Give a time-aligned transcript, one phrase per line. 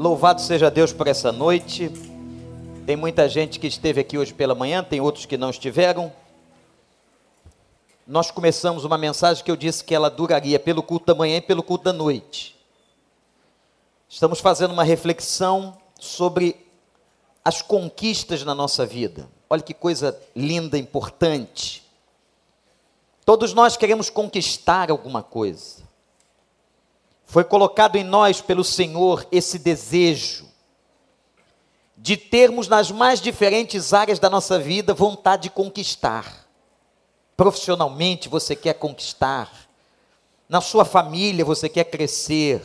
[0.00, 1.92] Louvado seja Deus por essa noite.
[2.86, 6.10] Tem muita gente que esteve aqui hoje pela manhã, tem outros que não estiveram.
[8.06, 11.42] Nós começamos uma mensagem que eu disse que ela duraria pelo culto da manhã e
[11.42, 12.58] pelo culto da noite.
[14.08, 16.66] Estamos fazendo uma reflexão sobre
[17.44, 19.28] as conquistas na nossa vida.
[19.50, 21.86] Olha que coisa linda, importante.
[23.22, 25.89] Todos nós queremos conquistar alguma coisa.
[27.30, 30.48] Foi colocado em nós pelo Senhor esse desejo
[31.96, 36.44] de termos nas mais diferentes áreas da nossa vida vontade de conquistar.
[37.36, 39.48] Profissionalmente você quer conquistar,
[40.48, 42.64] na sua família você quer crescer.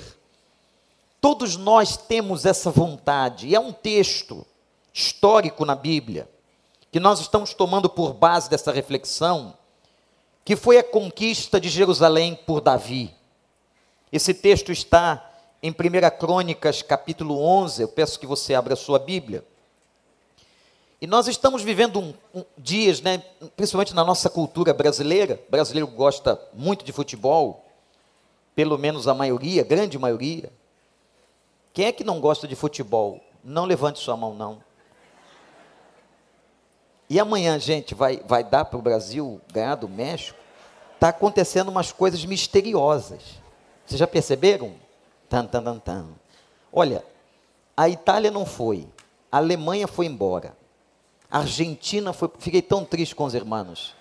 [1.22, 4.44] Todos nós temos essa vontade, e é um texto
[4.92, 6.28] histórico na Bíblia
[6.92, 9.54] que nós estamos tomando por base dessa reflexão,
[10.44, 13.14] que foi a conquista de Jerusalém por Davi.
[14.12, 15.74] Esse texto está em 1
[16.18, 17.82] Crônicas, capítulo 11.
[17.82, 19.44] Eu peço que você abra a sua Bíblia.
[21.02, 23.22] E nós estamos vivendo um, um, dias, né,
[23.56, 25.42] principalmente na nossa cultura brasileira.
[25.48, 27.66] O brasileiro gosta muito de futebol,
[28.56, 30.52] pelo menos a maioria, a grande maioria.
[31.74, 33.20] Quem é que não gosta de futebol?
[33.44, 34.64] Não levante sua mão, não.
[37.10, 40.40] E amanhã, gente, vai, vai dar para o Brasil ganhar do México?
[40.96, 43.22] Está acontecendo umas coisas misteriosas.
[43.86, 44.74] Vocês já perceberam?
[45.30, 46.06] Tan, tan, tan, tan.
[46.72, 47.04] Olha,
[47.76, 48.88] a Itália não foi,
[49.32, 50.56] a Alemanha foi embora,
[51.30, 52.30] a Argentina foi.
[52.40, 53.96] Fiquei tão triste com os irmãos.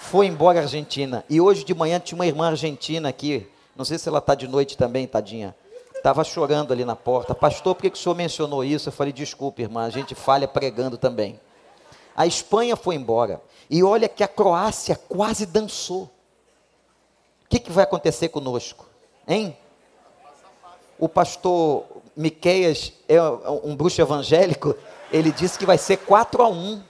[0.00, 1.24] Foi embora a Argentina.
[1.28, 3.46] E hoje de manhã tinha uma irmã argentina aqui.
[3.76, 5.54] Não sei se ela está de noite também, tadinha.
[5.94, 7.34] Estava chorando ali na porta.
[7.34, 8.88] Pastor, por que, que o senhor mencionou isso?
[8.88, 11.38] Eu falei, desculpe, irmã, a gente falha pregando também.
[12.16, 13.40] A Espanha foi embora.
[13.68, 16.04] E olha que a Croácia quase dançou.
[17.44, 18.89] O que, que vai acontecer conosco?
[19.30, 19.56] Hein?
[20.98, 21.84] O pastor
[22.16, 24.74] Miqueias é um bruxo evangélico,
[25.12, 26.82] ele disse que vai ser 4 a 1.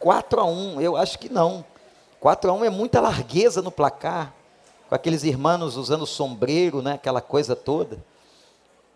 [0.00, 1.62] 4 a 1, eu acho que não.
[2.20, 4.32] 4 a 1 é muita largueza no placar,
[4.88, 8.02] com aqueles irmãos usando sombreiro, né, aquela coisa toda.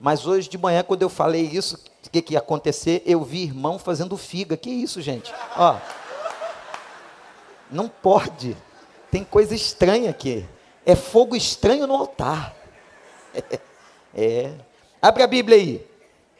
[0.00, 3.02] Mas hoje de manhã, quando eu falei isso, o que, que ia acontecer?
[3.04, 4.56] Eu vi irmão fazendo figa.
[4.56, 5.34] Que isso, gente?
[5.56, 5.76] Ó,
[7.70, 8.56] não pode.
[9.10, 10.48] Tem coisa estranha aqui.
[10.86, 12.57] É fogo estranho no altar.
[14.14, 14.52] É.
[15.00, 15.86] Abre a Bíblia aí.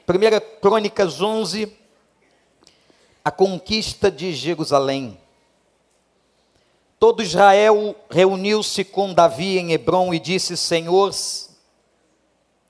[0.09, 1.77] 1 Crônicas 11.
[3.25, 5.19] A conquista de Jerusalém.
[6.99, 11.13] Todo Israel reuniu-se com Davi em Hebron e disse: Senhor,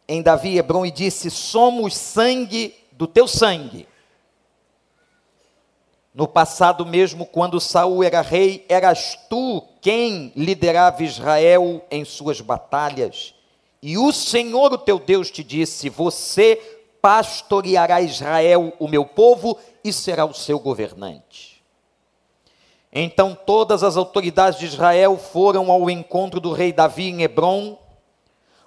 [0.06, 3.88] em Davi Hebron, e disse: Somos sangue do teu sangue.
[6.12, 13.37] No passado mesmo, quando Saul era rei, eras tu quem liderava Israel em suas batalhas.
[13.82, 16.56] E o Senhor, o teu Deus, te disse: Você
[17.00, 21.62] pastoreará Israel, o meu povo, e será o seu governante.
[22.92, 27.78] Então todas as autoridades de Israel foram ao encontro do rei Davi em Hebron,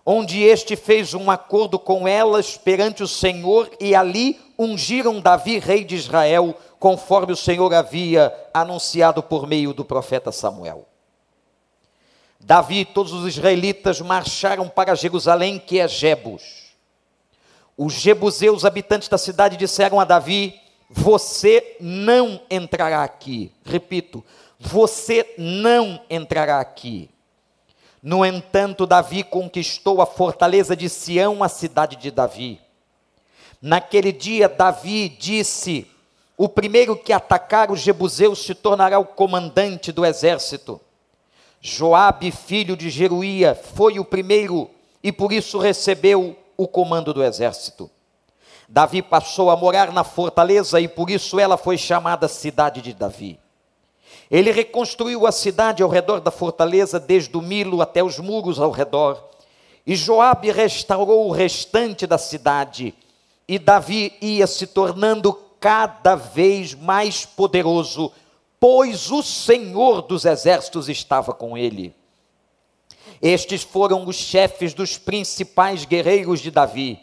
[0.05, 5.83] onde este fez um acordo com elas perante o Senhor, e ali ungiram Davi, rei
[5.83, 10.87] de Israel, conforme o Senhor havia anunciado por meio do profeta Samuel.
[12.43, 16.71] Davi e todos os israelitas marcharam para Jerusalém, que é Jebus.
[17.77, 20.59] Os jebuseus, habitantes da cidade, disseram a Davi:
[20.89, 23.51] Você não entrará aqui.
[23.63, 24.23] Repito,
[24.59, 27.09] você não entrará aqui.
[28.01, 32.59] No entanto, Davi conquistou a fortaleza de Sião, a cidade de Davi.
[33.61, 35.87] Naquele dia, Davi disse:
[36.35, 40.81] O primeiro que atacar os jebuseus se tornará o comandante do exército.
[41.61, 44.69] Joabe, filho de Jeruía, foi o primeiro
[45.03, 47.89] e por isso recebeu o comando do exército.
[48.67, 53.39] Davi passou a morar na fortaleza e por isso ela foi chamada cidade de Davi.
[54.29, 58.71] Ele reconstruiu a cidade ao redor da fortaleza, desde o Milo até os muros ao
[58.71, 59.29] redor.
[59.85, 62.95] E Joabe restaurou o restante da cidade.
[63.47, 68.11] E Davi ia se tornando cada vez mais poderoso
[68.61, 71.95] pois o Senhor dos exércitos estava com ele.
[73.19, 76.99] Estes foram os chefes dos principais guerreiros de Davi,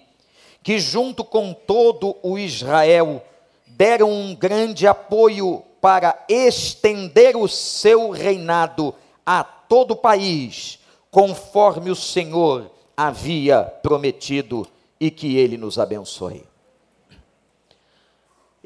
[0.63, 3.21] que, junto com todo o Israel,
[3.67, 8.95] deram um grande apoio para estender o seu reinado
[9.27, 10.79] a todo o país,
[11.11, 14.67] conforme o Senhor havia prometido,
[15.01, 16.48] e que ele nos abençoe.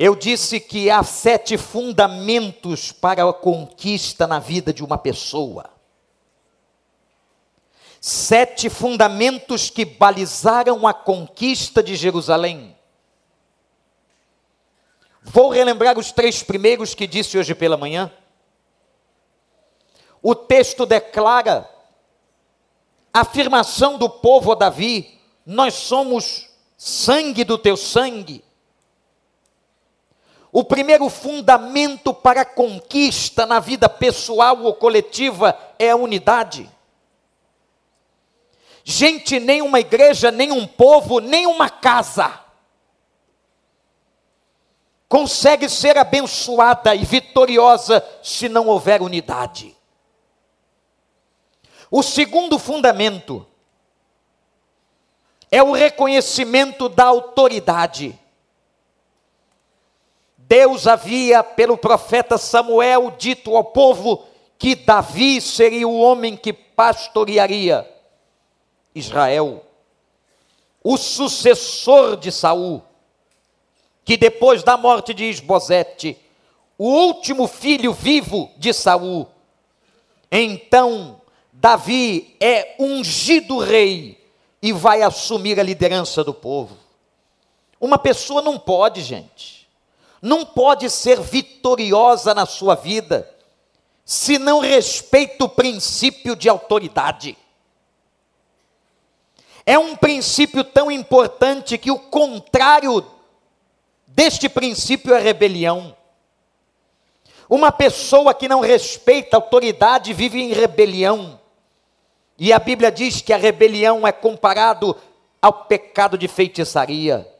[0.04, 5.70] Eu disse que há sete fundamentos para a conquista na vida de uma pessoa.
[8.00, 12.76] sete fundamentos que balizaram a conquista de Jerusalém.
[15.22, 18.12] Vou relembrar os três primeiros que disse hoje pela manhã.
[20.20, 21.70] O texto declara
[23.14, 28.44] a afirmação do povo a Davi: Nós somos sangue do teu sangue.
[30.52, 36.70] O primeiro fundamento para a conquista na vida pessoal ou coletiva é a unidade.
[38.84, 42.43] Gente, nem uma igreja, nem um povo, nem uma casa
[45.12, 49.76] consegue ser abençoada e vitoriosa se não houver unidade.
[51.90, 53.46] O segundo fundamento
[55.50, 58.19] é o reconhecimento da autoridade.
[60.52, 64.22] Deus havia, pelo profeta Samuel, dito ao povo
[64.58, 67.90] que Davi seria o homem que pastorearia
[68.94, 69.64] Israel,
[70.84, 72.82] o sucessor de Saul,
[74.04, 76.19] que depois da morte de Isbosete,
[76.76, 79.26] o último filho vivo de Saul,
[80.31, 81.19] então
[81.50, 84.22] Davi é ungido rei
[84.60, 86.76] e vai assumir a liderança do povo.
[87.81, 89.62] Uma pessoa não pode, gente
[90.22, 93.28] não pode ser vitoriosa na sua vida
[94.04, 97.36] se não respeita o princípio de autoridade.
[99.66, 103.04] É um princípio tão importante que o contrário
[104.06, 105.96] deste princípio é rebelião.
[107.48, 111.40] Uma pessoa que não respeita a autoridade vive em rebelião.
[112.38, 114.96] E a Bíblia diz que a rebelião é comparado
[115.40, 117.31] ao pecado de feitiçaria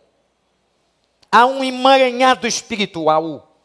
[1.33, 3.57] há um emaranhado espiritual.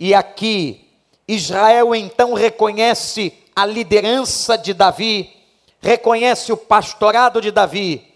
[0.00, 0.88] E aqui,
[1.28, 5.36] Israel então reconhece a liderança de Davi,
[5.82, 8.14] reconhece o pastorado de Davi,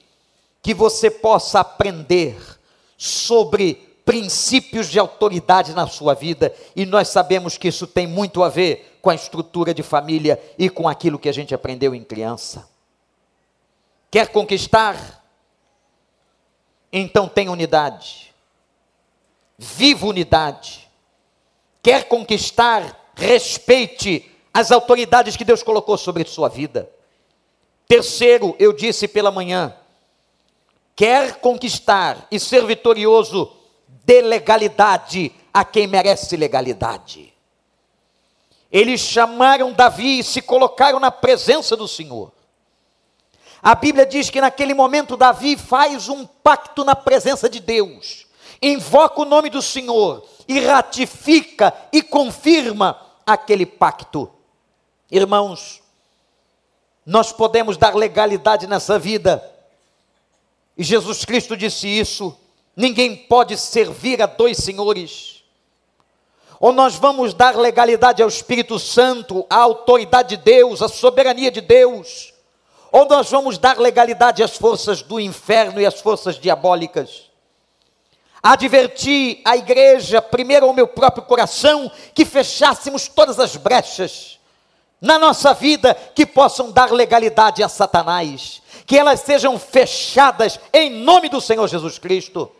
[0.62, 2.36] que você possa aprender
[2.96, 3.74] sobre
[4.06, 8.98] princípios de autoridade na sua vida, e nós sabemos que isso tem muito a ver
[9.02, 12.68] com a estrutura de família e com aquilo que a gente aprendeu em criança.
[14.10, 15.24] Quer conquistar?
[16.92, 18.31] Então tem unidade
[19.62, 20.88] viva unidade.
[21.80, 26.90] Quer conquistar, respeite as autoridades que Deus colocou sobre sua vida.
[27.86, 29.74] Terceiro, eu disse pela manhã,
[30.96, 33.52] quer conquistar e ser vitorioso,
[34.04, 37.32] dê legalidade a quem merece legalidade.
[38.70, 42.32] Eles chamaram Davi e se colocaram na presença do Senhor.
[43.62, 48.26] A Bíblia diz que naquele momento Davi faz um pacto na presença de Deus
[48.62, 54.30] invoca o nome do Senhor e ratifica e confirma aquele pacto.
[55.10, 55.82] Irmãos,
[57.04, 59.42] nós podemos dar legalidade nessa vida,
[60.78, 62.36] e Jesus Cristo disse isso:
[62.76, 65.42] ninguém pode servir a dois senhores.
[66.60, 71.60] Ou nós vamos dar legalidade ao Espírito Santo, à autoridade de Deus, à soberania de
[71.60, 72.32] Deus,
[72.92, 77.31] ou nós vamos dar legalidade às forças do inferno e às forças diabólicas
[78.42, 84.40] adverti a igreja, primeiro ao meu próprio coração, que fechássemos todas as brechas
[85.00, 91.28] na nossa vida que possam dar legalidade a Satanás, que elas sejam fechadas em nome
[91.28, 92.50] do Senhor Jesus Cristo.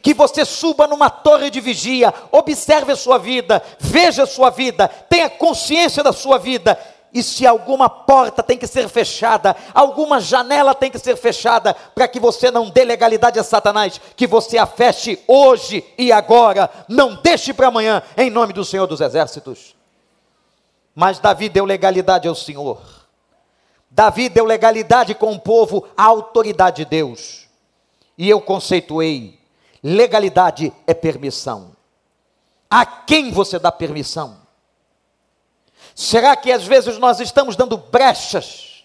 [0.00, 4.86] Que você suba numa torre de vigia, observe a sua vida, veja a sua vida,
[4.86, 6.78] tenha consciência da sua vida
[7.12, 12.06] e se alguma porta tem que ser fechada, alguma janela tem que ser fechada, para
[12.06, 17.14] que você não dê legalidade a Satanás, que você a feche hoje e agora, não
[17.16, 19.74] deixe para amanhã, em nome do Senhor dos Exércitos.
[20.94, 22.80] Mas Davi deu legalidade ao Senhor,
[23.90, 27.48] Davi deu legalidade com o povo à autoridade de Deus,
[28.16, 29.40] e eu conceituei:
[29.82, 31.72] legalidade é permissão.
[32.70, 34.47] A quem você dá permissão?
[35.98, 38.84] Será que às vezes nós estamos dando brechas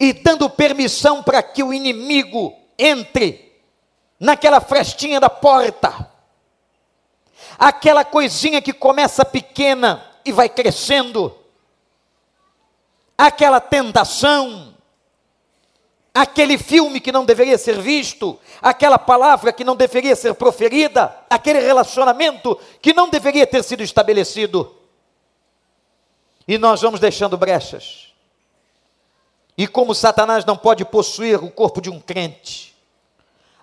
[0.00, 3.62] e dando permissão para que o inimigo entre
[4.18, 6.10] naquela frestinha da porta?
[7.56, 11.32] Aquela coisinha que começa pequena e vai crescendo,
[13.16, 14.74] aquela tentação,
[16.12, 21.60] aquele filme que não deveria ser visto, aquela palavra que não deveria ser proferida, aquele
[21.60, 24.83] relacionamento que não deveria ter sido estabelecido.
[26.46, 28.12] E nós vamos deixando brechas.
[29.56, 32.74] E como Satanás não pode possuir o corpo de um crente,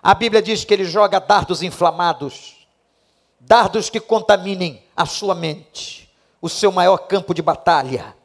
[0.02, 2.66] a Bíblia diz que ele joga dardos inflamados,
[3.38, 6.10] dardos que contaminem a sua mente,
[6.40, 8.16] o seu maior campo de batalha.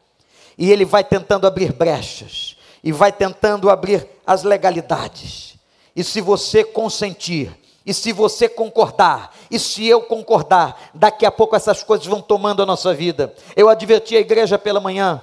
[0.58, 2.56] E ele vai tentando abrir brechas.
[2.84, 5.56] e vai tentando abrir as legalidades.
[5.96, 7.52] E se você consentir,
[7.88, 12.62] e se você concordar, e se eu concordar, daqui a pouco essas coisas vão tomando
[12.62, 13.34] a nossa vida.
[13.56, 15.22] Eu adverti a igreja pela manhã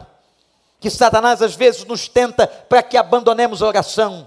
[0.80, 4.26] que Satanás às vezes nos tenta para que abandonemos a oração,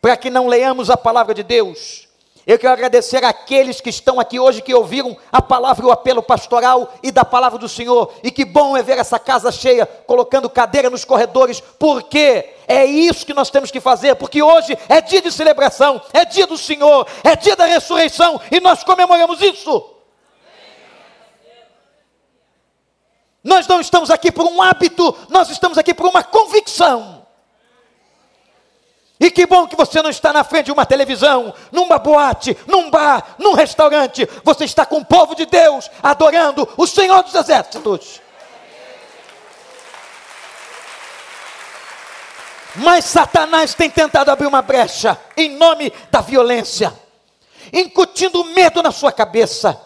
[0.00, 2.08] para que não leamos a palavra de Deus,
[2.46, 6.22] eu quero agradecer àqueles que estão aqui hoje, que ouviram a palavra e o apelo
[6.22, 8.12] pastoral e da palavra do Senhor.
[8.22, 13.26] E que bom é ver essa casa cheia, colocando cadeira nos corredores, porque é isso
[13.26, 17.06] que nós temos que fazer, porque hoje é dia de celebração, é dia do Senhor,
[17.22, 19.96] é dia da ressurreição, e nós comemoramos isso.
[23.42, 27.19] Nós não estamos aqui por um hábito, nós estamos aqui por uma convicção.
[29.20, 32.90] E que bom que você não está na frente de uma televisão, numa boate, num
[32.90, 34.26] bar, num restaurante.
[34.42, 38.22] Você está com o povo de Deus, adorando o Senhor dos Exércitos.
[42.76, 46.90] Mas Satanás tem tentado abrir uma brecha em nome da violência,
[47.74, 49.78] incutindo medo na sua cabeça.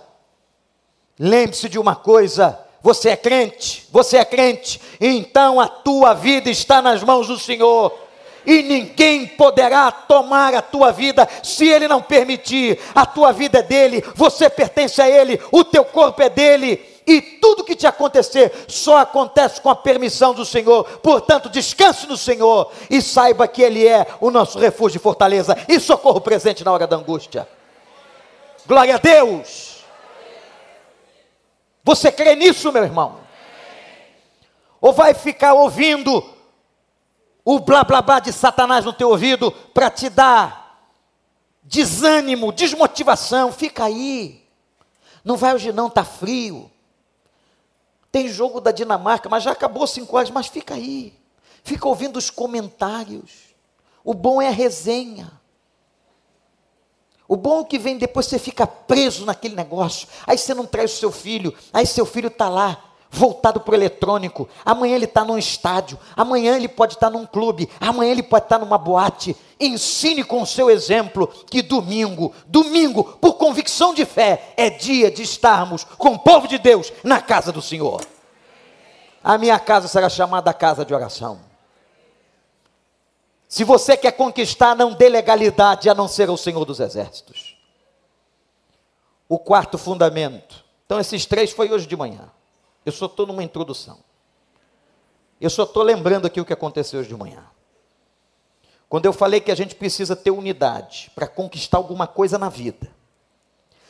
[1.19, 6.81] Lembre-se de uma coisa: você é crente, você é crente, então a tua vida está
[6.81, 8.04] nas mãos do Senhor
[8.47, 12.79] e ninguém poderá tomar a tua vida se ele não permitir.
[12.95, 16.95] A tua vida é dele, você pertence a ele, o teu corpo é dele.
[17.07, 20.85] E tudo que te acontecer só acontece com a permissão do Senhor.
[21.01, 25.79] Portanto, descanse no Senhor e saiba que Ele é o nosso refúgio e fortaleza e
[25.79, 27.47] socorro presente na hora da angústia.
[28.67, 29.85] Glória a Deus!
[31.85, 33.17] Você crê nisso, meu irmão?
[34.81, 36.34] Ou vai ficar ouvindo
[37.45, 40.65] o blá blá blá de Satanás no teu ouvido para te dar
[41.63, 43.53] desânimo, desmotivação.
[43.53, 44.43] Fica aí.
[45.23, 46.71] Não vai hoje não, tá frio.
[48.11, 51.13] Tem jogo da Dinamarca, mas já acabou cinco horas, mas fica aí.
[51.63, 53.31] Fica ouvindo os comentários.
[54.03, 55.33] O bom é a resenha.
[57.27, 60.07] O bom é que vem depois você fica preso naquele negócio.
[60.27, 63.75] Aí você não traz o seu filho, aí seu filho está lá voltado para o
[63.75, 64.49] eletrônico.
[64.65, 68.47] Amanhã ele está num estádio, amanhã ele pode estar tá num clube, amanhã ele pode
[68.47, 69.37] estar tá numa boate.
[69.59, 75.23] Ensine com o seu exemplo que domingo, domingo, por convicção de fé, é dia de
[75.23, 78.05] estarmos com o povo de Deus na casa do Senhor.
[79.23, 81.41] A minha casa será chamada casa de oração.
[83.49, 87.57] Se você quer conquistar, não dê legalidade a não ser o Senhor dos Exércitos.
[89.29, 90.65] O quarto fundamento.
[90.85, 92.34] Então, esses três foi hoje de manhã.
[92.85, 93.99] Eu só estou numa introdução.
[95.41, 97.45] Eu só estou lembrando aqui o que aconteceu hoje de manhã.
[98.89, 102.91] Quando eu falei que a gente precisa ter unidade para conquistar alguma coisa na vida,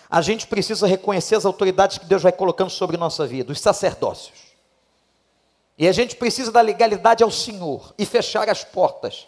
[0.09, 4.55] a gente precisa reconhecer as autoridades que Deus vai colocando sobre nossa vida, os sacerdócios.
[5.77, 9.27] E a gente precisa dar legalidade ao Senhor e fechar as portas.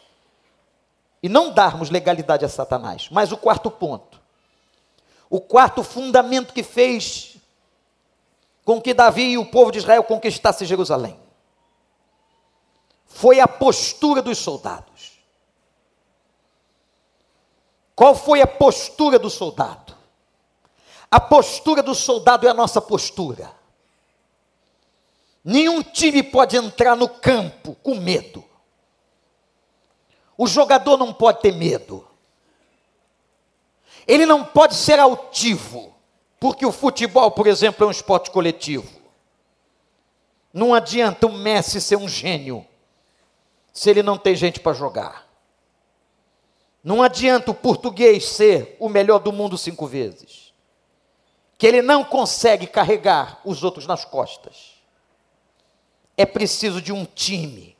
[1.22, 3.08] E não darmos legalidade a Satanás.
[3.10, 4.20] Mas o quarto ponto.
[5.28, 7.35] O quarto fundamento que fez
[8.66, 11.16] com que Davi e o povo de Israel conquistassem Jerusalém.
[13.06, 15.12] Foi a postura dos soldados.
[17.94, 19.96] Qual foi a postura do soldado?
[21.08, 23.54] A postura do soldado é a nossa postura.
[25.44, 28.44] Nenhum time pode entrar no campo com medo.
[30.36, 32.04] O jogador não pode ter medo.
[34.08, 35.95] Ele não pode ser altivo.
[36.38, 38.88] Porque o futebol, por exemplo, é um esporte coletivo.
[40.52, 42.66] Não adianta o Messi ser um gênio
[43.72, 45.26] se ele não tem gente para jogar.
[46.82, 50.54] Não adianta o português ser o melhor do mundo cinco vezes,
[51.58, 54.80] que ele não consegue carregar os outros nas costas.
[56.16, 57.76] É preciso de um time.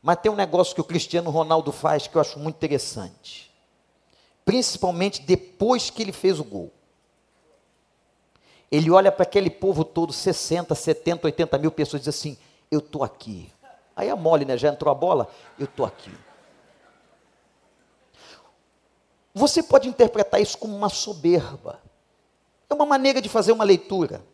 [0.00, 3.52] Mas tem um negócio que o Cristiano Ronaldo faz que eu acho muito interessante,
[4.44, 6.72] principalmente depois que ele fez o gol.
[8.72, 12.38] Ele olha para aquele povo todo, 60, 70, 80 mil pessoas, e diz assim:
[12.70, 13.52] Eu estou aqui.
[13.94, 14.56] Aí é mole, né?
[14.56, 15.28] Já entrou a bola?
[15.58, 16.10] Eu estou aqui.
[19.34, 21.80] Você pode interpretar isso como uma soberba.
[22.70, 24.24] É uma maneira de fazer uma leitura.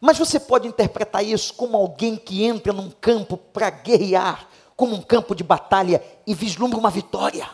[0.00, 5.00] Mas você pode interpretar isso como alguém que entra num campo para guerrear, como um
[5.02, 7.48] campo de batalha e vislumbra uma vitória.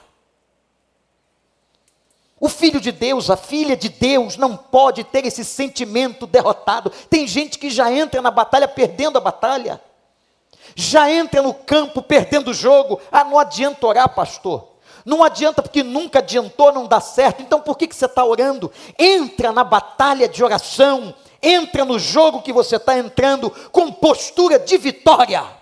[2.40, 6.90] O filho de Deus, a filha de Deus, não pode ter esse sentimento derrotado.
[7.10, 9.78] Tem gente que já entra na batalha perdendo a batalha,
[10.74, 12.98] já entra no campo perdendo o jogo.
[13.12, 14.68] Ah, não adianta orar, pastor.
[15.04, 17.42] Não adianta porque nunca adiantou, não dá certo.
[17.42, 18.72] Então por que, que você está orando?
[18.98, 24.78] Entra na batalha de oração, entra no jogo que você está entrando com postura de
[24.78, 25.60] vitória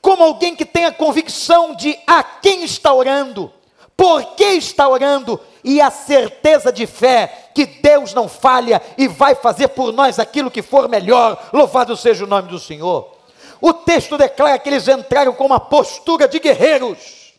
[0.00, 3.52] como alguém que tem a convicção de a quem está orando,
[4.00, 9.34] por que está orando e a certeza de fé que Deus não falha e vai
[9.34, 11.50] fazer por nós aquilo que for melhor.
[11.52, 13.14] Louvado seja o nome do Senhor.
[13.60, 17.34] O texto declara que eles entraram com uma postura de guerreiros.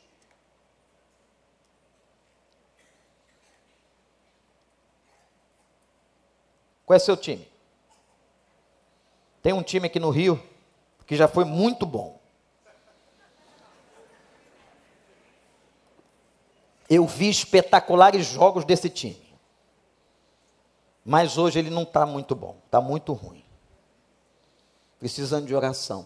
[6.86, 7.50] Qual é seu time?
[9.42, 10.40] Tem um time aqui no Rio
[11.08, 12.21] que já foi muito bom.
[16.94, 19.34] Eu vi espetaculares jogos desse time.
[21.06, 23.46] Mas hoje ele não está muito bom, está muito ruim.
[25.00, 26.06] Precisando de oração.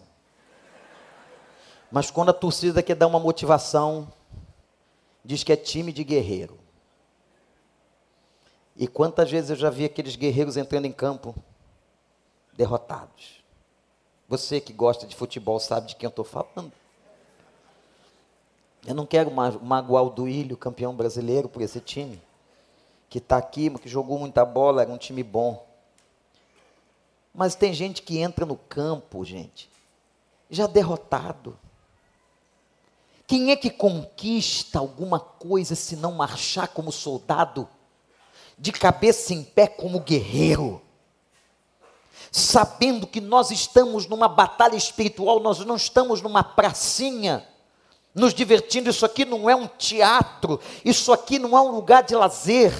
[1.92, 4.14] Mas quando a torcida quer dar uma motivação,
[5.24, 6.56] diz que é time de guerreiro.
[8.78, 11.34] E quantas vezes eu já vi aqueles guerreiros entrando em campo
[12.54, 13.44] derrotados.
[14.30, 16.72] Você que gosta de futebol sabe de quem eu estou falando.
[18.86, 22.22] Eu não quero magoar o Duílio, campeão brasileiro, por esse time.
[23.10, 25.66] Que está aqui, que jogou muita bola, era um time bom.
[27.34, 29.70] Mas tem gente que entra no campo, gente,
[30.50, 31.58] já derrotado.
[33.28, 37.68] Quem é que conquista alguma coisa se não marchar como soldado,
[38.58, 40.80] de cabeça em pé como guerreiro?
[42.32, 47.46] Sabendo que nós estamos numa batalha espiritual, nós não estamos numa pracinha
[48.16, 48.90] nos divertindo.
[48.90, 52.74] Isso aqui não é um teatro, isso aqui não é um lugar de lazer.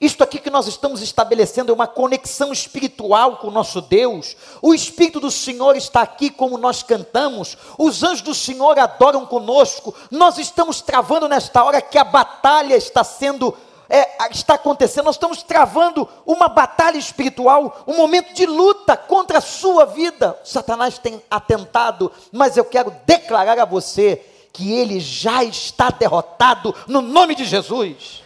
[0.00, 4.36] Isto aqui que nós estamos estabelecendo é uma conexão espiritual com o nosso Deus.
[4.60, 7.56] O Espírito do Senhor está aqui, como nós cantamos.
[7.78, 9.94] Os anjos do Senhor adoram conosco.
[10.10, 13.56] Nós estamos travando nesta hora que a batalha está sendo
[13.88, 19.42] é, está acontecendo, nós estamos travando uma batalha espiritual, um momento de luta contra a
[19.42, 20.36] sua vida.
[20.42, 27.00] Satanás tem atentado, mas eu quero declarar a você que ele já está derrotado no
[27.00, 28.22] nome de Jesus.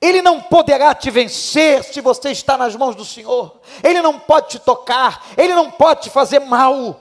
[0.00, 3.60] Ele não poderá te vencer se você está nas mãos do Senhor.
[3.84, 7.00] Ele não pode te tocar, ele não pode te fazer mal.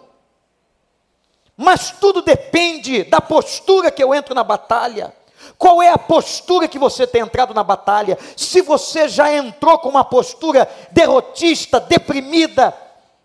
[1.58, 5.13] Mas tudo depende da postura que eu entro na batalha.
[5.58, 8.17] Qual é a postura que você tem entrado na batalha?
[8.38, 12.75] Se você já entrou com uma postura derrotista, deprimida,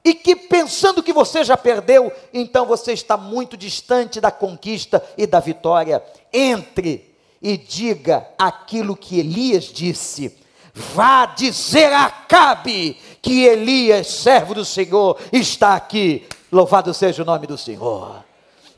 [0.07, 5.27] e que pensando que você já perdeu, então você está muito distante da conquista e
[5.27, 6.01] da vitória.
[6.33, 10.39] Entre e diga aquilo que Elias disse.
[10.73, 16.29] Vá dizer a Acabe que Elias, servo do Senhor, está aqui.
[16.53, 18.25] Louvado seja o nome do Senhor.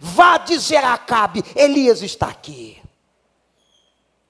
[0.01, 2.79] Vá dizer a Acabe, Elias está aqui.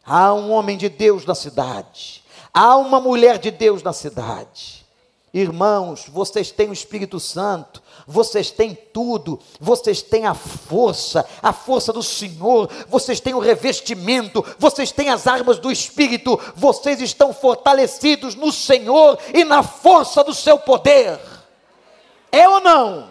[0.05, 2.25] Há um homem de Deus na cidade.
[2.53, 4.78] Há uma mulher de Deus na cidade
[5.39, 11.93] Irmãos, vocês têm o Espírito Santo, vocês têm tudo, vocês têm a força, a força
[11.93, 18.35] do Senhor, vocês têm o revestimento, vocês têm as armas do Espírito, vocês estão fortalecidos
[18.35, 21.21] no Senhor e na força do seu poder.
[22.33, 23.09] É ou não?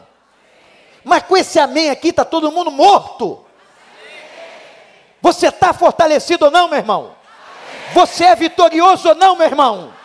[1.05, 3.45] Mas com esse amém aqui está todo mundo morto.
[5.21, 7.15] Você está fortalecido ou não, meu irmão?
[7.93, 9.96] Você é vitorioso ou não, meu irmão?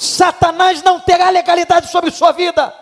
[0.00, 2.74] Satanás não terá legalidade sobre sua vida.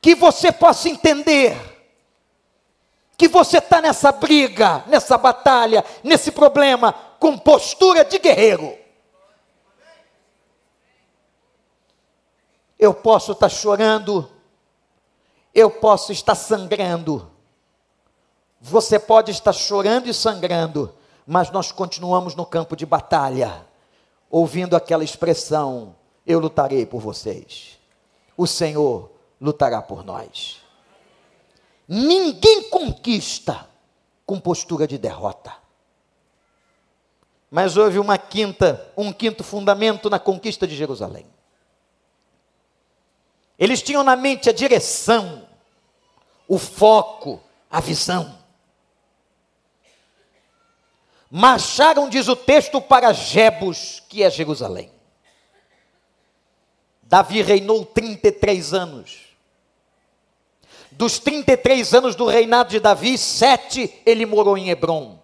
[0.00, 1.56] Que você possa entender
[3.18, 8.78] que você está nessa briga, nessa batalha, nesse problema, com postura de guerreiro.
[12.78, 14.30] Eu posso estar chorando,
[15.52, 17.28] eu posso estar sangrando,
[18.60, 23.64] você pode estar chorando e sangrando, mas nós continuamos no campo de batalha,
[24.30, 25.94] ouvindo aquela expressão:
[26.26, 27.78] Eu lutarei por vocês,
[28.36, 30.60] o Senhor lutará por nós.
[31.86, 33.68] Ninguém conquista
[34.24, 35.52] com postura de derrota.
[37.50, 41.26] Mas houve uma quinta, um quinto fundamento na conquista de Jerusalém.
[43.58, 45.46] Eles tinham na mente a direção,
[46.48, 48.41] o foco, a visão
[51.34, 54.92] marcharam, diz o texto, para Jebus, que é Jerusalém.
[57.04, 59.20] Davi reinou 33 anos.
[60.90, 65.18] Dos 33 anos do reinado de Davi, sete ele morou em Hebron.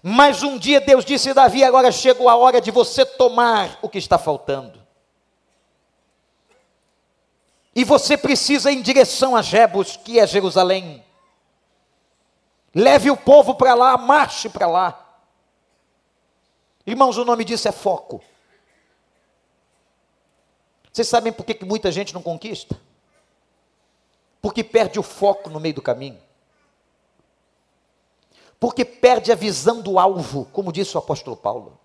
[0.00, 3.98] Mas um dia Deus disse: Davi, agora chegou a hora de você tomar o que
[3.98, 4.80] está faltando.
[7.74, 11.04] E você precisa ir em direção a Jebus, que é Jerusalém.
[12.74, 15.00] Leve o povo para lá, marche para lá.
[16.86, 18.22] Irmãos, o nome disso é foco.
[20.92, 22.80] Vocês sabem por que muita gente não conquista?
[24.42, 26.20] Porque perde o foco no meio do caminho.
[28.58, 31.78] Porque perde a visão do alvo, como disse o apóstolo Paulo.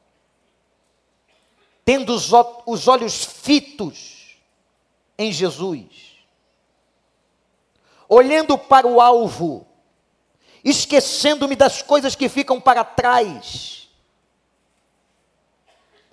[1.86, 2.32] Tendo os,
[2.66, 4.38] os olhos fitos
[5.18, 6.18] em Jesus,
[8.08, 9.66] olhando para o alvo,
[10.64, 13.90] esquecendo-me das coisas que ficam para trás.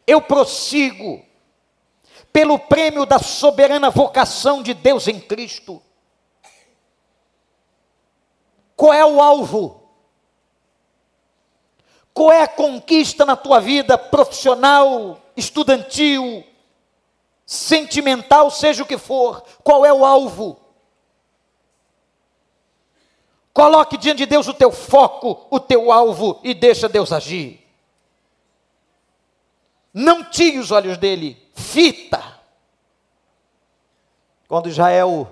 [0.06, 1.24] Eu prossigo
[2.32, 5.82] pelo prêmio da soberana vocação de Deus em Cristo.
[8.76, 9.82] Qual é o alvo?
[12.12, 16.44] Qual é a conquista na tua vida profissional, estudantil,
[17.44, 19.42] sentimental, seja o que for?
[19.62, 20.60] Qual é o alvo?
[23.56, 27.66] Coloque diante de Deus o teu foco, o teu alvo e deixa Deus agir.
[29.94, 32.38] Não tire os olhos dele, fita.
[34.46, 35.26] Quando Israel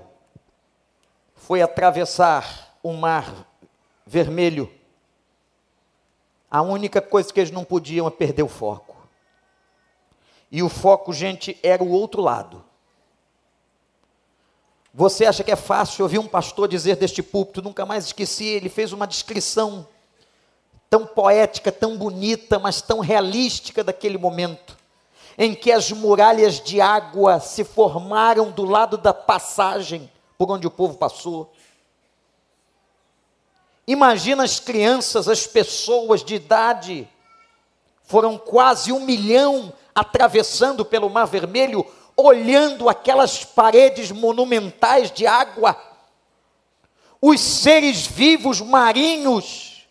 [1.34, 3.46] foi atravessar o mar
[4.06, 4.72] vermelho,
[6.50, 8.96] a única coisa que eles não podiam é perder o foco.
[10.50, 12.64] E o foco, gente, era o outro lado.
[14.96, 18.68] Você acha que é fácil ouvir um pastor dizer deste púlpito, nunca mais esqueci, ele
[18.68, 19.88] fez uma descrição
[20.88, 24.78] tão poética, tão bonita, mas tão realística daquele momento,
[25.36, 30.70] em que as muralhas de água se formaram do lado da passagem por onde o
[30.70, 31.52] povo passou.
[33.88, 37.08] Imagina as crianças, as pessoas de idade,
[38.04, 41.84] foram quase um milhão atravessando pelo Mar Vermelho,
[42.16, 45.76] olhando aquelas paredes monumentais de água,
[47.20, 49.86] os seres vivos marinhos,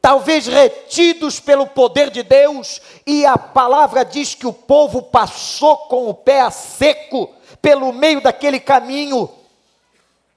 [0.00, 6.08] talvez retidos pelo poder de Deus, e a palavra diz que o povo passou com
[6.08, 9.28] o pé a seco pelo meio daquele caminho.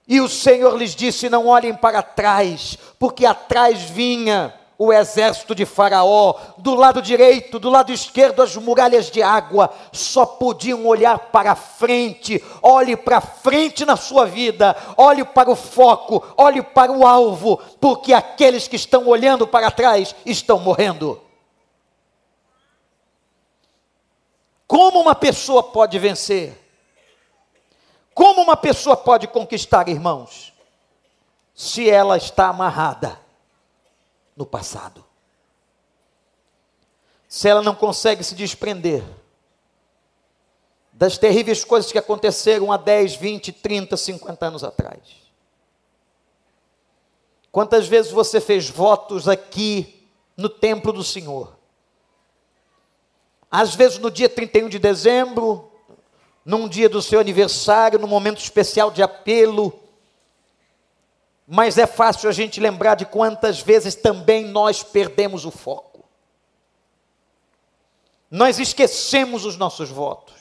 [0.08, 5.66] E o Senhor lhes disse: Não olhem para trás, porque atrás vinha o exército de
[5.66, 11.54] Faraó, do lado direito, do lado esquerdo, as muralhas de água, só podiam olhar para
[11.54, 12.42] frente.
[12.62, 18.14] Olhe para frente na sua vida, olhe para o foco, olhe para o alvo, porque
[18.14, 21.22] aqueles que estão olhando para trás estão morrendo.
[24.66, 26.58] Como uma pessoa pode vencer?
[28.14, 30.54] Como uma pessoa pode conquistar, irmãos?
[31.54, 33.20] Se ela está amarrada
[34.40, 35.04] no passado.
[37.28, 39.04] Se ela não consegue se desprender
[40.94, 45.00] das terríveis coisas que aconteceram há 10, 20, 30, 50 anos atrás.
[47.52, 51.58] Quantas vezes você fez votos aqui no templo do Senhor?
[53.52, 55.70] Às vezes no dia 31 de dezembro,
[56.46, 59.78] num dia do seu aniversário, num momento especial de apelo,
[61.52, 66.08] mas é fácil a gente lembrar de quantas vezes também nós perdemos o foco.
[68.30, 70.36] Nós esquecemos os nossos votos.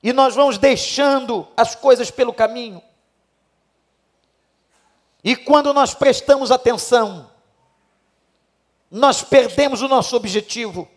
[0.00, 2.80] E nós vamos deixando as coisas pelo caminho.
[5.24, 7.28] E quando nós prestamos atenção,
[8.88, 10.88] nós perdemos o nosso objetivo.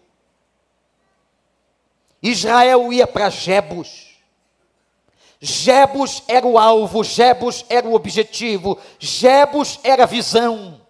[2.21, 4.06] Israel ia para Jebus.
[5.39, 10.81] Jebus era o alvo, Jebus era o objetivo, Jebus era a visão.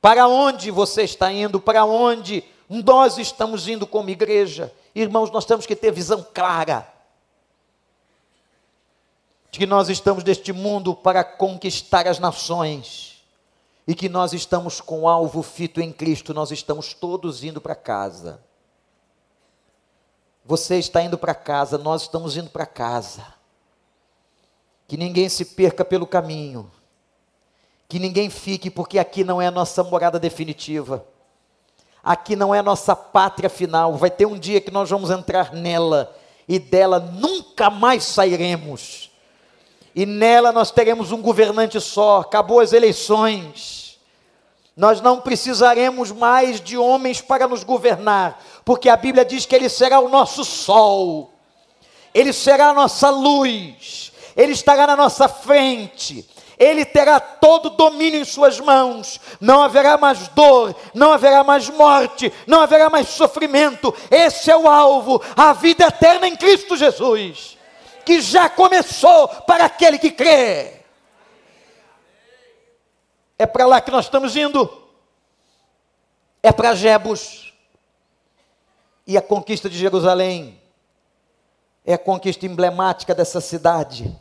[0.00, 1.60] Para onde você está indo?
[1.60, 4.72] Para onde nós estamos indo como igreja?
[4.94, 6.88] Irmãos, nós temos que ter visão clara
[9.50, 13.22] de que nós estamos neste mundo para conquistar as nações
[13.86, 17.74] e que nós estamos com o alvo fito em Cristo, nós estamos todos indo para
[17.74, 18.40] casa.
[20.50, 23.24] Você está indo para casa, nós estamos indo para casa.
[24.88, 26.68] Que ninguém se perca pelo caminho.
[27.88, 31.06] Que ninguém fique, porque aqui não é a nossa morada definitiva.
[32.02, 33.94] Aqui não é a nossa pátria final.
[33.94, 36.12] Vai ter um dia que nós vamos entrar nela
[36.48, 39.08] e dela nunca mais sairemos.
[39.94, 42.22] E nela nós teremos um governante só.
[42.22, 43.89] Acabou as eleições
[44.80, 49.68] nós não precisaremos mais de homens para nos governar, porque a Bíblia diz que Ele
[49.68, 51.30] será o nosso sol,
[52.14, 56.26] Ele será a nossa luz, Ele estará na nossa frente,
[56.58, 61.68] Ele terá todo o domínio em Suas mãos, não haverá mais dor, não haverá mais
[61.68, 67.58] morte, não haverá mais sofrimento, esse é o alvo, a vida eterna em Cristo Jesus,
[68.02, 70.79] que já começou para aquele que crê.
[73.40, 74.70] É para lá que nós estamos indo.
[76.42, 77.54] É para Jebus.
[79.06, 80.60] E a conquista de Jerusalém
[81.82, 84.14] é a conquista emblemática dessa cidade,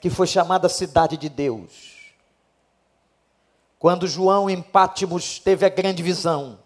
[0.00, 2.14] que foi chamada Cidade de Deus.
[3.78, 6.58] Quando João em Pátimos teve a grande visão,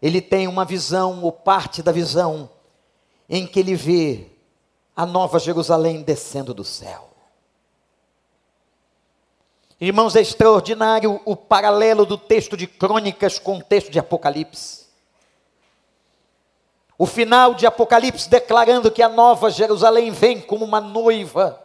[0.00, 2.48] ele tem uma visão, ou parte da visão,
[3.28, 4.30] em que ele vê
[4.94, 7.13] a nova Jerusalém descendo do céu.
[9.84, 14.86] Irmãos, é extraordinário o paralelo do texto de Crônicas com o texto de Apocalipse.
[16.96, 21.62] O final de Apocalipse declarando que a nova Jerusalém vem como uma noiva.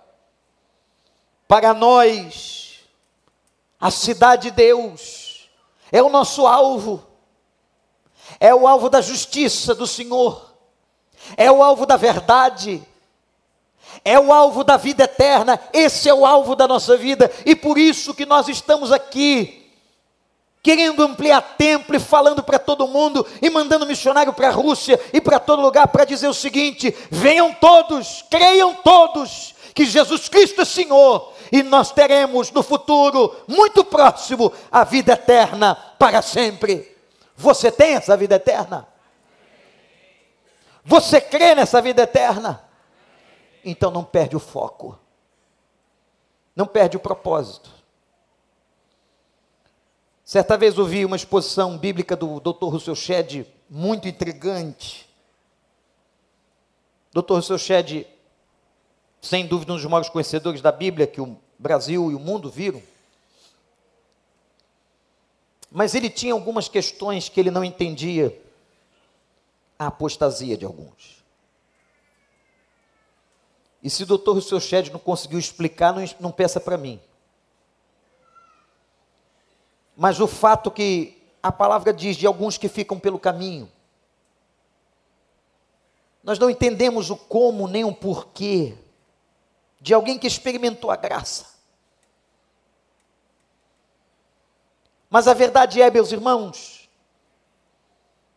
[1.48, 2.82] Para nós,
[3.80, 5.50] a cidade de Deus
[5.90, 7.02] é o nosso alvo,
[8.38, 10.54] é o alvo da justiça do Senhor,
[11.38, 12.86] é o alvo da verdade,
[14.04, 17.78] é o alvo da vida eterna, esse é o alvo da nossa vida, e por
[17.78, 19.72] isso que nós estamos aqui,
[20.62, 25.22] querendo ampliar templo e falando para todo mundo, e mandando missionário para a Rússia e
[25.22, 30.66] para todo lugar para dizer o seguinte: venham todos, creiam todos, que Jesus Cristo é
[30.66, 36.96] Senhor, e nós teremos no futuro, muito próximo, a vida eterna para sempre.
[37.36, 38.88] Você tem essa vida eterna?
[40.84, 42.69] Você crê nessa vida eterna?
[43.64, 44.98] Então não perde o foco,
[46.56, 47.70] não perde o propósito.
[50.24, 52.66] Certa vez ouvi uma exposição bíblica do Dr.
[52.66, 55.10] Russell Shedd, muito intrigante.
[57.12, 57.34] Dr.
[57.34, 58.06] Russell Shedd,
[59.22, 62.82] sem dúvida, um dos maiores conhecedores da Bíblia que o Brasil e o mundo viram.
[65.72, 68.40] Mas ele tinha algumas questões que ele não entendia
[69.78, 71.19] a apostasia de alguns.
[73.82, 77.00] E se o doutor Rousseau Shedd não conseguiu explicar, não, não peça para mim.
[79.96, 83.72] Mas o fato que a palavra diz de alguns que ficam pelo caminho.
[86.24, 88.78] Nós não entendemos o como nem o porquê
[89.80, 91.58] de alguém que experimentou a graça.
[95.10, 96.90] Mas a verdade é, meus irmãos,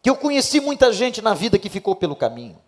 [0.00, 2.58] que eu conheci muita gente na vida que ficou pelo caminho.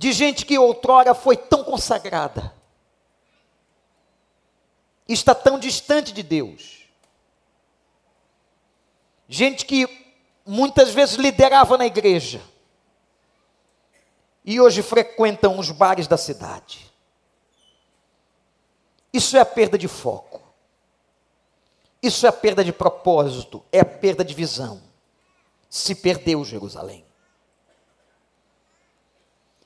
[0.00, 2.54] De gente que outrora foi tão consagrada,
[5.06, 6.86] está tão distante de Deus.
[9.28, 9.86] Gente que
[10.46, 12.40] muitas vezes liderava na igreja
[14.42, 16.90] e hoje frequentam os bares da cidade.
[19.12, 20.40] Isso é a perda de foco.
[22.02, 24.80] Isso é a perda de propósito, é a perda de visão.
[25.68, 27.09] Se perdeu Jerusalém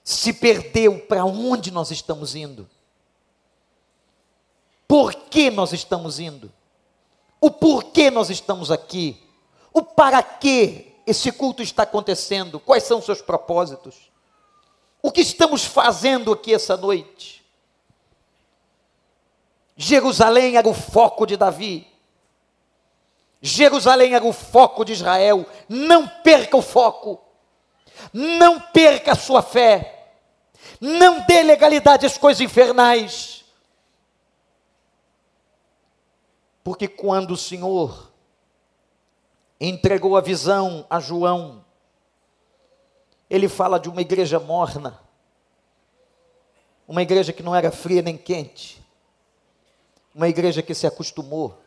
[0.04, 2.68] se perdeu para onde nós estamos indo.
[4.86, 6.52] Por que nós estamos indo?
[7.40, 9.26] O porquê nós estamos aqui?
[9.72, 12.60] O para que esse culto está acontecendo?
[12.60, 14.12] Quais são seus propósitos?
[15.02, 17.42] O que estamos fazendo aqui essa noite?
[19.76, 21.86] Jerusalém era o foco de Davi.
[23.40, 25.46] Jerusalém era o foco de Israel.
[25.68, 27.23] Não perca o foco.
[28.12, 30.12] Não perca a sua fé.
[30.80, 33.44] Não dê legalidade às coisas infernais.
[36.62, 38.10] Porque quando o Senhor
[39.60, 41.64] entregou a visão a João,
[43.28, 45.00] ele fala de uma igreja morna,
[46.86, 48.82] uma igreja que não era fria nem quente,
[50.14, 51.58] uma igreja que se acostumou,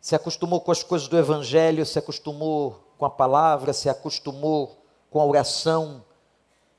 [0.00, 4.76] se acostumou com as coisas do Evangelho, se acostumou com a palavra, se acostumou
[5.08, 6.04] com a oração,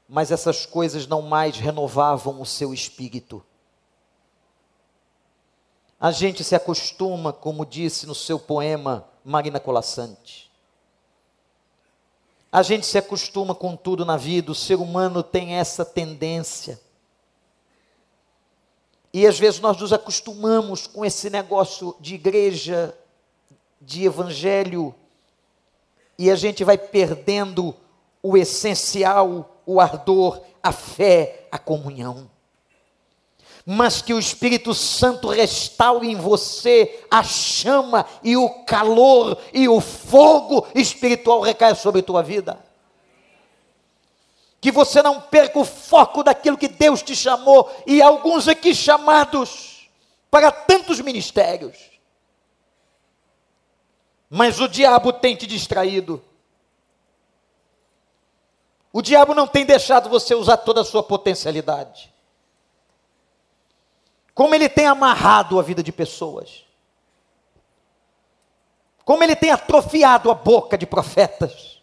[0.08, 3.44] mas essas coisas não mais renovavam o seu espírito.
[6.00, 10.50] A gente se acostuma, como disse no seu poema Marina Colassante.
[12.52, 16.80] A gente se acostuma com tudo na vida, o ser humano tem essa tendência.
[19.14, 22.96] E às vezes nós nos acostumamos com esse negócio de igreja,
[23.82, 24.96] de evangelho,
[26.20, 27.74] e a gente vai perdendo
[28.22, 32.30] o essencial, o ardor, a fé, a comunhão.
[33.66, 39.80] Mas que o Espírito Santo restaure em você a chama e o calor e o
[39.80, 42.60] fogo espiritual recaia sobre a tua vida.
[44.60, 49.90] Que você não perca o foco daquilo que Deus te chamou e alguns aqui chamados
[50.30, 51.89] para tantos ministérios.
[54.30, 56.24] Mas o diabo tem te distraído.
[58.94, 62.14] O diabo não tem deixado você usar toda a sua potencialidade.
[64.34, 66.66] Como ele tem amarrado a vida de pessoas.
[69.10, 71.82] como ele tem atrofiado a boca de profetas.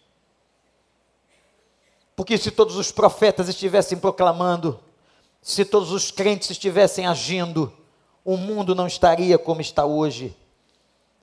[2.14, 4.78] Porque se todos os profetas estivessem proclamando,
[5.42, 7.72] se todos os crentes estivessem agindo,
[8.24, 10.36] o mundo não estaria como está hoje,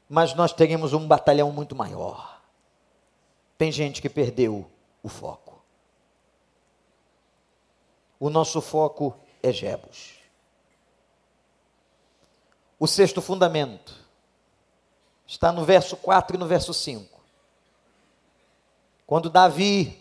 [0.09, 2.41] mas nós teríamos um batalhão muito maior.
[3.57, 4.69] Tem gente que perdeu
[5.01, 5.61] o foco.
[8.19, 10.15] O nosso foco é Jebus.
[12.79, 13.93] O sexto fundamento
[15.25, 17.21] está no verso 4 e no verso 5.
[19.05, 19.99] Quando Davi,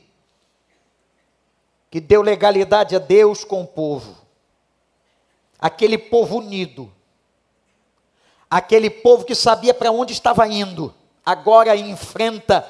[1.90, 4.16] que deu legalidade a Deus com o povo,
[5.58, 6.92] aquele povo unido,
[8.52, 12.68] aquele povo que sabia para onde estava indo, agora enfrenta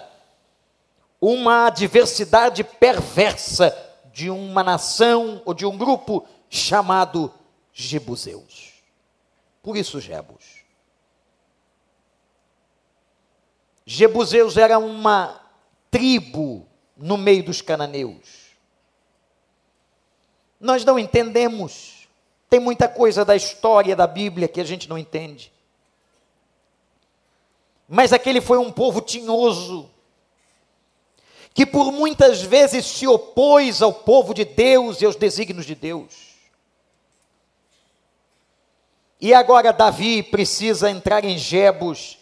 [1.21, 3.77] uma adversidade perversa
[4.13, 7.35] de uma nação ou de um grupo chamado
[7.73, 8.75] Jebuseus.
[9.61, 10.63] Por isso, Jebus.
[13.85, 15.41] Jebuseus era uma
[15.91, 16.65] tribo
[16.97, 18.53] no meio dos cananeus.
[20.61, 22.07] Nós não entendemos.
[22.49, 25.52] Tem muita coisa da história da Bíblia que a gente não entende.
[27.95, 29.91] Mas aquele foi um povo tinhoso,
[31.53, 36.15] que por muitas vezes se opôs ao povo de Deus e aos desígnios de Deus.
[39.21, 42.17] E agora Davi precisa entrar em Jebus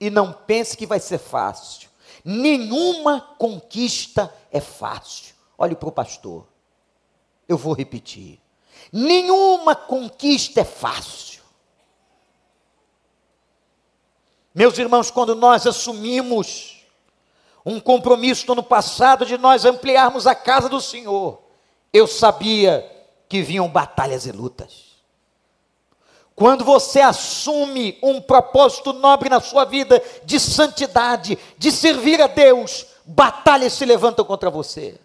[0.00, 1.88] e não pense que vai ser fácil.
[2.24, 5.36] Nenhuma conquista é fácil.
[5.56, 6.48] Olhe para o pastor.
[7.48, 8.40] Eu vou repetir.
[8.92, 11.31] Nenhuma conquista é fácil.
[14.54, 16.84] Meus irmãos, quando nós assumimos
[17.64, 21.42] um compromisso no passado de nós ampliarmos a casa do Senhor,
[21.92, 22.88] eu sabia
[23.28, 24.92] que vinham batalhas e lutas.
[26.34, 32.86] Quando você assume um propósito nobre na sua vida de santidade, de servir a Deus,
[33.04, 34.98] batalhas se levantam contra você.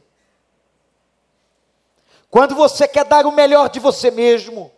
[2.29, 4.71] Quando você quer dar o melhor de você mesmo,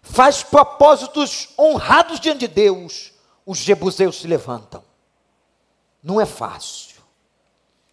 [0.00, 3.12] faz propósitos honrados diante de Deus,
[3.48, 4.84] os jebuseus se levantam.
[6.02, 7.00] Não é fácil.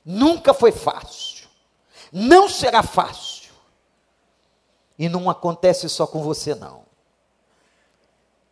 [0.04, 1.48] Nunca foi fácil.
[2.12, 3.54] Não será fácil.
[5.00, 6.84] E não acontece só com você, não.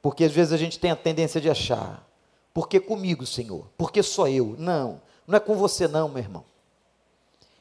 [0.02, 2.08] Porque às vezes a gente tem a tendência de achar,
[2.54, 3.68] porque comigo, Senhor?
[3.78, 4.56] Porque só eu?
[4.58, 6.46] Não, não é com você, não, meu irmão.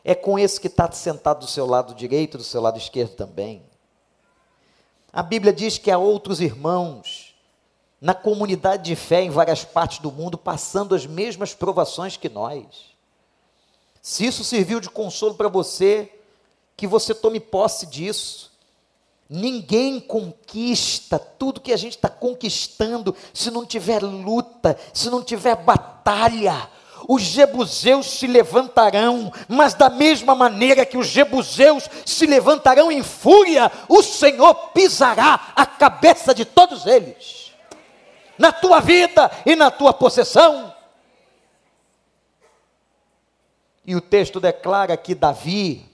[0.04, 3.64] É com esse que está sentado do seu lado direito, do seu lado esquerdo também.
[5.12, 7.31] A Bíblia diz que há outros irmãos
[8.02, 12.66] na comunidade de fé em várias partes do mundo passando as mesmas provações que nós.
[14.02, 16.10] Se isso serviu de consolo para você,
[16.76, 18.50] que você tome posse disso.
[19.30, 25.54] Ninguém conquista tudo que a gente está conquistando se não tiver luta, se não tiver
[25.54, 26.68] batalha.
[27.08, 33.70] Os jebuseus se levantarão, mas da mesma maneira que os jebuseus se levantarão em fúria,
[33.88, 37.41] o Senhor pisará a cabeça de todos eles,
[38.38, 40.74] na tua vida e na tua possessão.
[43.84, 45.90] E o texto declara que Davi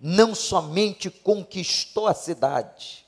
[0.00, 3.06] não somente conquistou a cidade,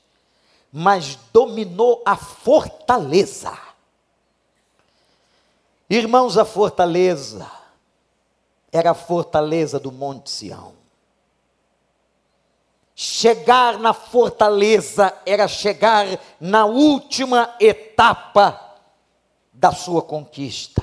[0.71, 3.57] mas dominou a fortaleza.
[5.89, 7.49] Irmãos, a fortaleza
[8.71, 10.84] era a fortaleza do Monte Sião.
[12.97, 16.07] Chegar na fortaleza era chegar
[16.39, 18.77] na última etapa
[19.51, 20.81] da sua conquista.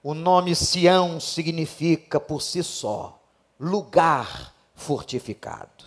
[0.00, 3.20] O nome Sião significa por si só
[3.58, 5.84] lugar fortificado.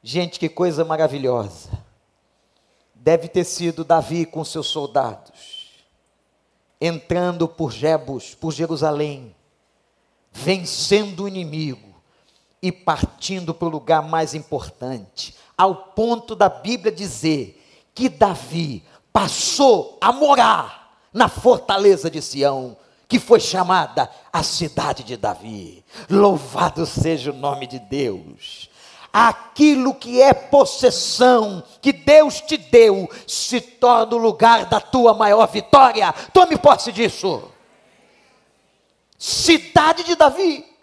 [0.00, 1.70] Gente, que coisa maravilhosa.
[2.94, 5.84] Deve ter sido Davi com seus soldados,
[6.80, 9.34] entrando por Jebus, por Jerusalém,
[10.32, 11.95] vencendo o inimigo
[12.62, 17.62] e partindo para o lugar mais importante, ao ponto da Bíblia dizer
[17.94, 22.76] que Davi passou a morar na fortaleza de Sião,
[23.08, 25.84] que foi chamada a cidade de Davi.
[26.10, 28.68] Louvado seja o nome de Deus.
[29.12, 35.46] Aquilo que é possessão que Deus te deu se torna o lugar da tua maior
[35.46, 36.12] vitória.
[36.34, 37.50] Tome posse disso.
[39.18, 40.75] Cidade de Davi.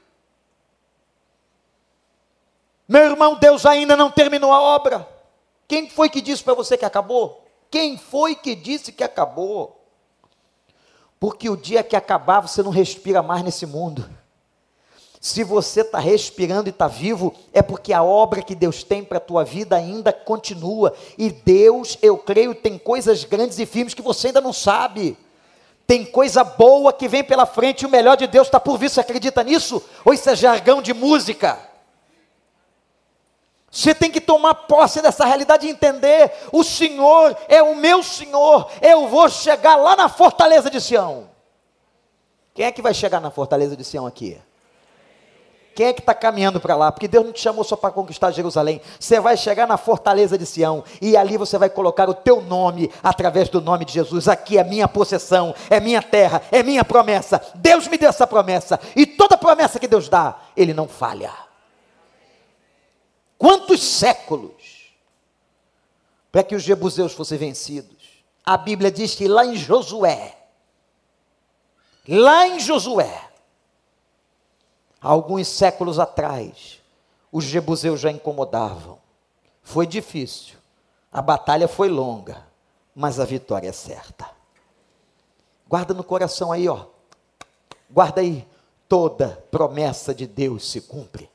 [2.87, 5.07] Meu irmão, Deus ainda não terminou a obra.
[5.67, 7.43] Quem foi que disse para você que acabou?
[7.71, 9.83] Quem foi que disse que acabou?
[11.19, 14.07] Porque o dia que acabar, você não respira mais nesse mundo.
[15.21, 19.19] Se você está respirando e está vivo, é porque a obra que Deus tem para
[19.19, 20.93] a tua vida ainda continua.
[21.17, 25.17] E Deus, eu creio, tem coisas grandes e firmes que você ainda não sabe.
[25.87, 28.89] Tem coisa boa que vem pela frente e o melhor de Deus está por vir.
[28.89, 29.81] Você acredita nisso?
[30.03, 31.57] Ou isso é jargão de música?
[33.73, 38.69] Você tem que tomar posse dessa realidade e entender: o Senhor é o meu Senhor.
[38.79, 41.27] Eu vou chegar lá na fortaleza de Sião.
[42.53, 44.39] Quem é que vai chegar na fortaleza de Sião aqui?
[45.75, 46.91] Quem é que está caminhando para lá?
[46.91, 48.79] Porque Deus não te chamou só para conquistar Jerusalém.
[48.99, 52.91] Você vai chegar na fortaleza de Sião e ali você vai colocar o teu nome
[53.01, 54.27] através do nome de Jesus.
[54.27, 57.41] Aqui é minha possessão, é minha terra, é minha promessa.
[57.55, 61.31] Deus me deu essa promessa e toda promessa que Deus dá, Ele não falha.
[63.37, 64.93] Quantos séculos
[66.31, 68.23] para que os jebuseus fossem vencidos?
[68.45, 70.37] A Bíblia diz que lá em Josué,
[72.07, 73.29] lá em Josué,
[75.01, 76.81] alguns séculos atrás,
[77.31, 78.99] os jebuseus já incomodavam.
[79.61, 80.57] Foi difícil,
[81.11, 82.45] a batalha foi longa,
[82.95, 84.29] mas a vitória é certa.
[85.67, 86.85] Guarda no coração aí, ó.
[87.89, 88.47] Guarda aí.
[88.87, 91.29] Toda promessa de Deus se cumpre.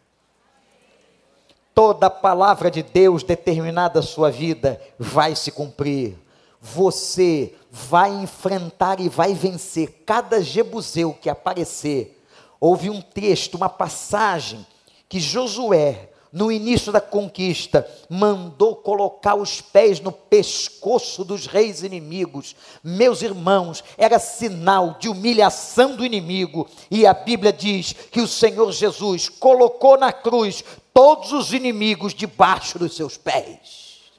[1.78, 6.18] Toda palavra de Deus determinada à sua vida vai se cumprir.
[6.60, 12.20] Você vai enfrentar e vai vencer cada jebuseu que aparecer
[12.58, 14.66] houve um texto, uma passagem
[15.08, 22.56] que Josué, no início da conquista, mandou colocar os pés no pescoço dos reis inimigos.
[22.82, 28.72] Meus irmãos, era sinal de humilhação do inimigo, e a Bíblia diz que o Senhor
[28.72, 30.64] Jesus colocou na cruz
[30.99, 34.11] todos os inimigos debaixo dos seus pés.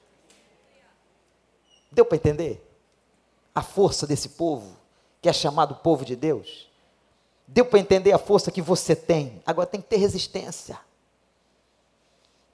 [1.92, 2.66] Deu para entender?
[3.54, 4.78] A força desse povo,
[5.22, 6.70] que é chamado povo de Deus?
[7.46, 9.44] Deu para entender a força que você tem.
[9.46, 10.80] Agora tem que ter resistência.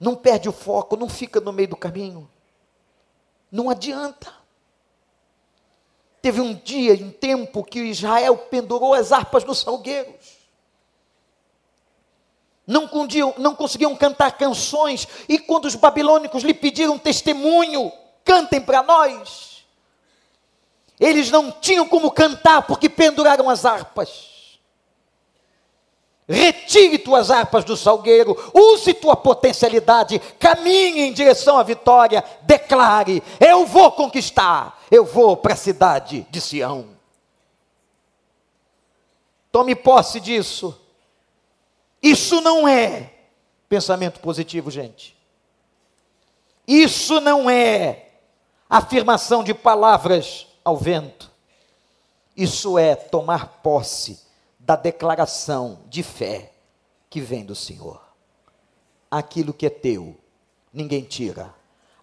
[0.00, 2.28] Não perde o foco, não fica no meio do caminho.
[3.48, 4.34] Não adianta.
[6.20, 10.35] Teve um dia, um tempo, que Israel pendurou as harpas nos salgueiros.
[12.66, 17.92] Não, conseguiam, não conseguiam cantar canções, e quando os babilônicos lhe pediram testemunho,
[18.24, 19.64] cantem para nós.
[20.98, 24.36] Eles não tinham como cantar porque penduraram as harpas.
[26.28, 33.64] Retire tuas harpas do salgueiro, use tua potencialidade, caminhe em direção à vitória, declare: Eu
[33.64, 36.88] vou conquistar, eu vou para a cidade de Sião.
[39.52, 40.76] Tome posse disso.
[42.06, 43.10] Isso não é
[43.68, 45.16] pensamento positivo, gente.
[46.64, 48.10] Isso não é
[48.70, 51.28] afirmação de palavras ao vento.
[52.36, 54.20] Isso é tomar posse
[54.56, 56.52] da declaração de fé
[57.10, 58.00] que vem do Senhor.
[59.10, 60.16] Aquilo que é teu,
[60.72, 61.52] ninguém tira.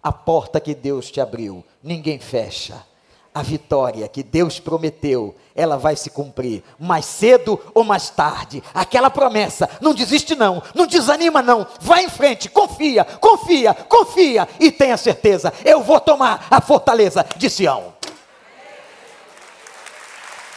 [0.02, 2.84] A porta que Deus te abriu, ninguém fecha.
[3.32, 8.62] A vitória que Deus prometeu, ela vai se cumprir, mais cedo ou mais tarde.
[8.74, 14.72] Aquela promessa, não desiste não, não desanima não, vai em frente, confia, confia, confia e
[14.72, 17.94] tenha certeza, eu vou tomar a fortaleza de Sião.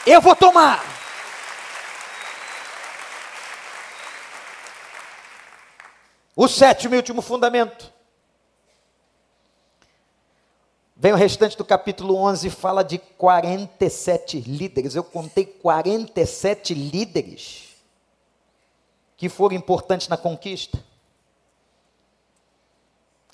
[0.06, 0.84] Eu vou tomar.
[6.36, 7.97] O sétimo e último fundamento.
[11.00, 14.96] Vem o restante do capítulo 11 fala de 47 líderes.
[14.96, 17.76] Eu contei 47 líderes
[19.16, 20.84] que foram importantes na conquista.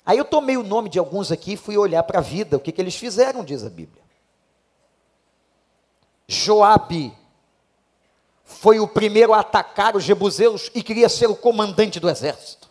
[0.04, 2.60] Aí eu tomei o nome de alguns aqui e fui olhar para a vida, o
[2.60, 4.04] que, que eles fizeram, diz a Bíblia.
[6.28, 7.16] Joabe
[8.44, 12.63] foi o primeiro a atacar os jebuseus e queria ser o comandante do exército.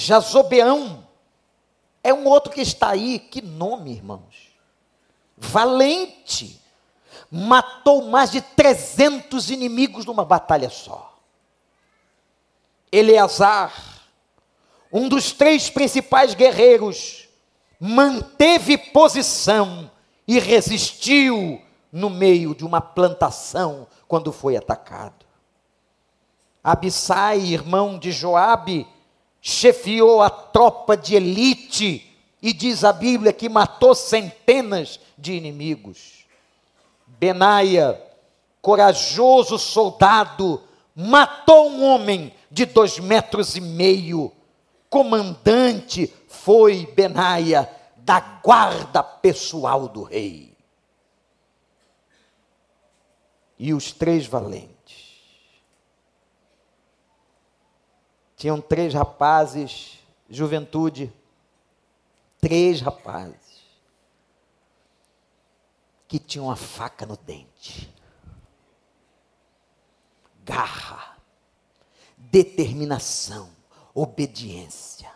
[0.00, 1.06] Jazobeão
[2.02, 4.50] é um outro que está aí, que nome, irmãos?
[5.36, 6.58] Valente,
[7.30, 11.20] matou mais de 300 inimigos numa batalha só.
[12.90, 13.74] Eleazar,
[14.90, 17.28] um dos três principais guerreiros,
[17.78, 19.90] manteve posição
[20.26, 21.60] e resistiu
[21.92, 25.26] no meio de uma plantação quando foi atacado.
[26.64, 28.86] Abissai, irmão de Joabe,
[29.40, 32.06] chefiou a tropa de elite
[32.42, 36.24] e diz a Bíblia que matou centenas de inimigos.
[37.06, 38.00] Benaia,
[38.62, 40.62] corajoso soldado,
[40.94, 44.32] matou um homem de dois metros e meio.
[44.88, 50.50] Comandante foi Benaia da guarda pessoal do rei.
[53.60, 54.79] e os três valentes.
[58.40, 61.12] Tinham três rapazes, juventude,
[62.40, 63.60] três rapazes,
[66.08, 67.94] que tinham uma faca no dente,
[70.42, 71.18] garra,
[72.16, 73.54] determinação,
[73.92, 75.12] obediência.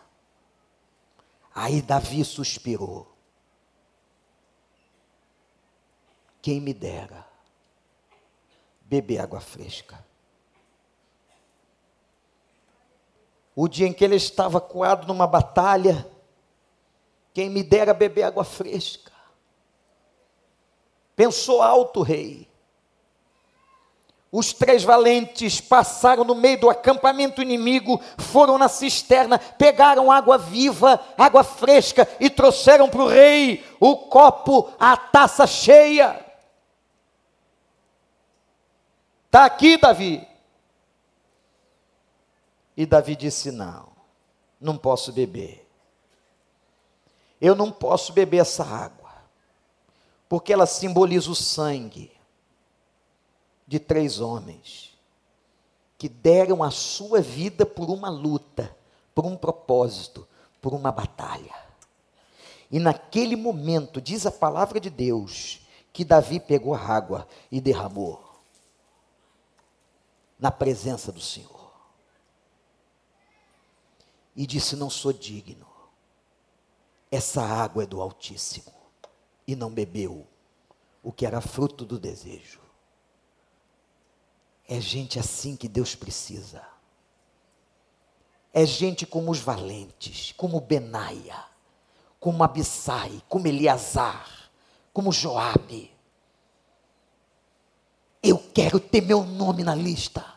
[1.55, 3.11] Aí Davi suspirou.
[6.43, 7.27] Quem me dera
[8.81, 10.05] beber água fresca.
[13.55, 16.05] O dia em que ele estava coado numa batalha,
[17.33, 19.11] quem me dera beber água fresca.
[21.15, 22.49] Pensou alto, rei.
[24.29, 30.99] Os três valentes passaram no meio do acampamento inimigo, foram na cisterna, pegaram água viva,
[31.17, 36.19] água fresca e trouxeram para o rei o copo, a taça cheia.
[39.27, 40.34] Está aqui, Davi.
[42.75, 43.87] E Davi disse: Não,
[44.59, 45.67] não posso beber.
[47.39, 49.13] Eu não posso beber essa água,
[50.27, 52.11] porque ela simboliza o sangue
[53.67, 54.95] de três homens
[55.97, 58.75] que deram a sua vida por uma luta,
[59.13, 60.27] por um propósito,
[60.61, 61.55] por uma batalha.
[62.71, 65.61] E naquele momento, diz a palavra de Deus,
[65.93, 68.21] que Davi pegou a água e derramou
[70.37, 71.54] na presença do Senhor.
[74.35, 75.67] E disse: Não sou digno,
[77.11, 78.73] essa água é do Altíssimo.
[79.47, 80.27] E não bebeu
[81.03, 82.59] o que era fruto do desejo.
[84.67, 86.65] É gente assim que Deus precisa.
[88.51, 91.45] É gente como os valentes, como Benaia,
[92.19, 94.49] como Abissai, como Eleazar,
[94.91, 95.93] como Joabe.
[98.23, 100.34] Eu quero ter meu nome na lista.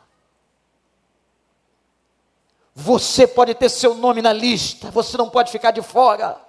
[2.80, 6.40] Você pode ter seu nome na lista, você não pode ficar de fora.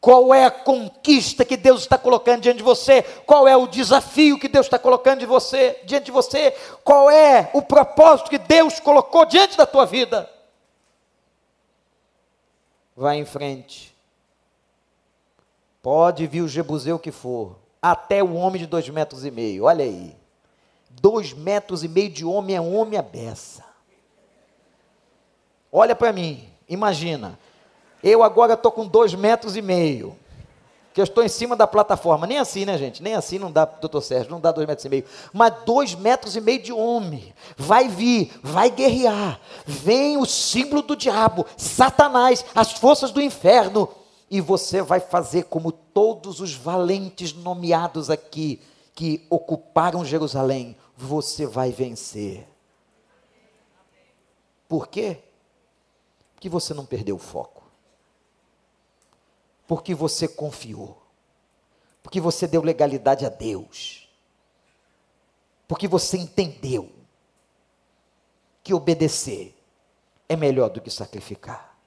[0.00, 3.02] Qual é a conquista que Deus está colocando diante de você?
[3.24, 6.50] Qual é o desafio que Deus está colocando de você, diante de você?
[6.82, 10.28] Qual é o propósito que Deus colocou diante da tua vida?
[12.96, 13.94] Vai em frente.
[15.80, 19.84] Pode vir o Jebuseu que for, até o homem de dois metros e meio, olha
[19.84, 20.16] aí.
[20.90, 23.67] Dois metros e meio de homem é homem a beça.
[25.72, 27.38] Olha para mim, imagina,
[28.02, 30.16] eu agora estou com dois metros e meio.
[30.94, 32.26] Que eu estou em cima da plataforma.
[32.26, 33.02] Nem assim, né, gente?
[33.02, 35.04] Nem assim não dá, doutor Sérgio, não dá dois metros e meio.
[35.32, 37.32] Mas dois metros e meio de homem.
[37.56, 39.38] Vai vir, vai guerrear.
[39.64, 43.88] Vem o símbolo do diabo, Satanás, as forças do inferno.
[44.30, 48.60] E você vai fazer como todos os valentes nomeados aqui,
[48.94, 50.76] que ocuparam Jerusalém.
[50.96, 52.46] Você vai vencer.
[54.68, 55.18] Por quê?
[56.38, 57.58] Porque você não perdeu o foco
[59.68, 61.00] porque você confiou,
[62.02, 64.08] porque você deu legalidade a Deus,
[65.68, 66.90] porque você entendeu
[68.64, 69.54] que obedecer
[70.26, 71.78] é melhor do que sacrificar.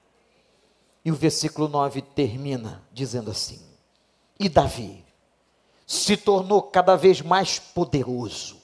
[1.04, 3.60] E o versículo 9 termina dizendo assim:
[4.38, 5.04] E Davi
[5.84, 8.62] se tornou cada vez mais poderoso,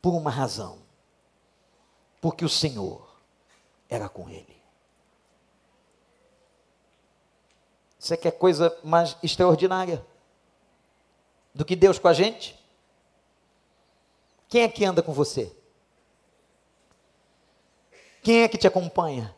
[0.00, 0.78] por uma razão,
[2.22, 3.06] porque o Senhor
[3.90, 4.51] era com ele.
[8.02, 10.04] Você quer coisa mais extraordinária
[11.54, 12.60] do que Deus com a gente?
[14.48, 15.54] Quem é que anda com você?
[18.20, 19.32] Quem é que te acompanha?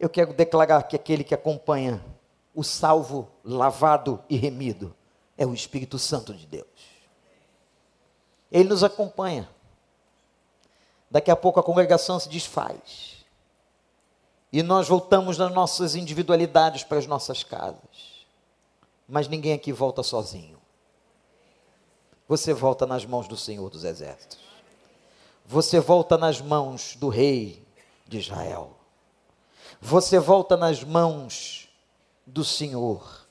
[0.00, 2.04] Eu quero declarar que aquele que acompanha
[2.52, 4.92] o salvo, lavado e remido
[5.36, 6.66] é o Espírito Santo de Deus.
[8.50, 9.48] Ele nos acompanha.
[11.08, 13.17] Daqui a pouco a congregação se desfaz.
[14.52, 18.26] E nós voltamos nas nossas individualidades para as nossas casas.
[19.06, 20.58] Mas ninguém aqui volta sozinho.
[22.26, 24.38] Você volta nas mãos do Senhor dos Exércitos.
[25.44, 27.62] Você volta nas mãos do Rei
[28.06, 28.76] de Israel.
[29.80, 31.68] Você volta nas mãos
[32.26, 33.26] do Senhor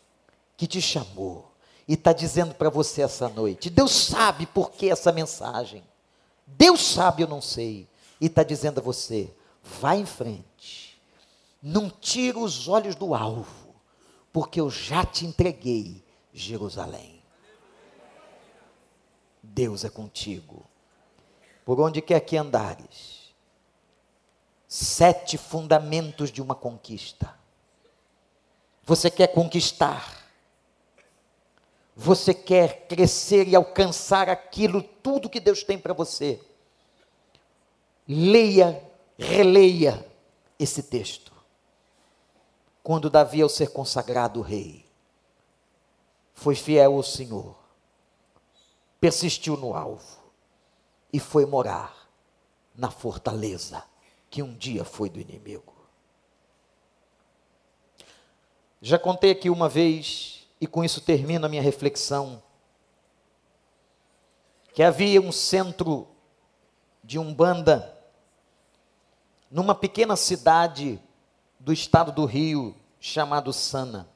[0.56, 1.52] que te chamou
[1.88, 3.70] e está dizendo para você essa noite.
[3.70, 5.84] Deus sabe por que essa mensagem.
[6.46, 7.88] Deus sabe, eu não sei.
[8.20, 10.47] E está dizendo a você: vá em frente
[11.62, 13.76] não tira os olhos do alvo,
[14.32, 16.04] porque eu já te entreguei
[16.34, 17.24] Jerusalém.
[19.42, 20.66] Deus é contigo.
[21.66, 23.34] Por onde quer que andares.
[24.68, 27.34] Sete fundamentos de uma conquista.
[28.84, 30.28] Você quer conquistar.
[32.00, 36.40] você quer crescer e alcançar aquilo tudo que Deus tem para você,
[38.08, 38.80] leia,
[39.18, 40.06] releia
[40.60, 41.34] esse texto.
[42.88, 44.86] Quando Davi, ao ser consagrado rei,
[46.34, 47.54] foi fiel ao Senhor,
[48.98, 50.32] persistiu no alvo
[51.12, 52.10] e foi morar
[52.74, 53.84] na fortaleza
[54.30, 55.76] que um dia foi do inimigo.
[58.82, 62.42] Já contei aqui uma vez, e com isso termino a minha reflexão,
[64.74, 66.08] que havia um centro
[67.04, 68.02] de Umbanda
[69.52, 71.04] numa pequena cidade
[71.68, 74.08] do estado do Rio, chamado Sana.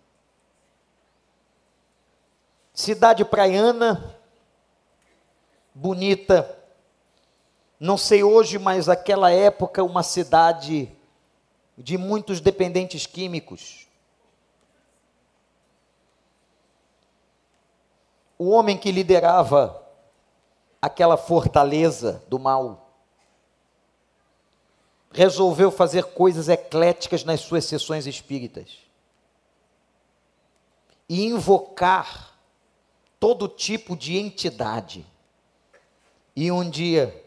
[2.73, 4.15] Cidade praiana,
[5.75, 6.57] bonita,
[7.77, 10.89] não sei hoje, mas aquela época uma cidade
[11.77, 13.85] de muitos dependentes químicos.
[18.39, 19.85] O homem que liderava
[20.81, 22.80] aquela fortaleza do mal
[25.13, 28.69] resolveu fazer coisas ecléticas nas suas sessões espíritas
[31.09, 32.37] e invocar
[33.19, 35.05] todo tipo de entidade.
[36.33, 37.21] E um dia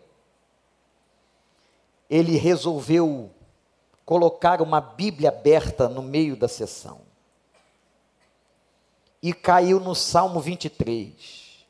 [2.09, 3.31] ele resolveu
[4.05, 7.03] colocar uma Bíblia aberta no meio da sessão.
[9.23, 11.67] E caiu no Salmo 23.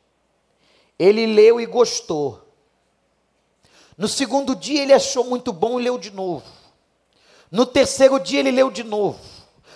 [0.98, 2.43] Ele leu e gostou.
[3.96, 6.44] No segundo dia ele achou muito bom e leu de novo.
[7.50, 9.20] No terceiro dia ele leu de novo.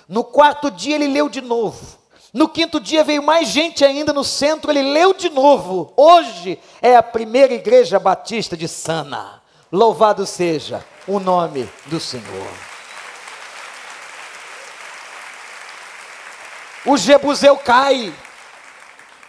[0.09, 1.99] No quarto dia ele leu de novo.
[2.33, 5.93] No quinto dia veio mais gente ainda no centro, ele leu de novo.
[5.97, 9.43] Hoje é a primeira igreja batista de Sana.
[9.71, 12.53] Louvado seja o nome do Senhor.
[16.85, 18.13] O Jebuseu cai.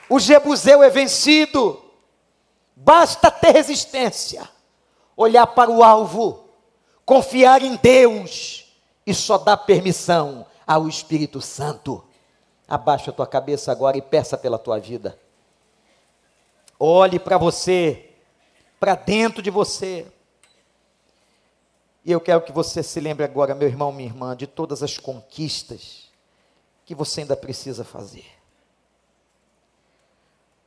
[0.10, 1.82] O Jebuseu é vencido.
[2.76, 4.50] Basta ter resistência
[5.20, 6.46] olhar para o alvo,
[7.04, 8.74] confiar em Deus
[9.06, 12.02] e só dar permissão ao Espírito Santo.
[12.66, 15.20] Abaixa a tua cabeça agora e peça pela tua vida.
[16.80, 18.12] Olhe para você,
[18.80, 20.08] para dentro de você.
[22.06, 24.98] E eu quero que você se lembre agora, meu irmão, minha irmã, de todas as
[24.98, 26.10] conquistas
[26.86, 28.26] que você ainda precisa fazer.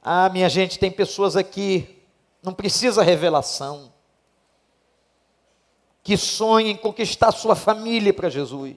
[0.03, 2.05] Ah, minha gente, tem pessoas aqui,
[2.43, 3.91] não precisa revelação
[6.03, 8.77] que sonha em conquistar sua família para Jesus.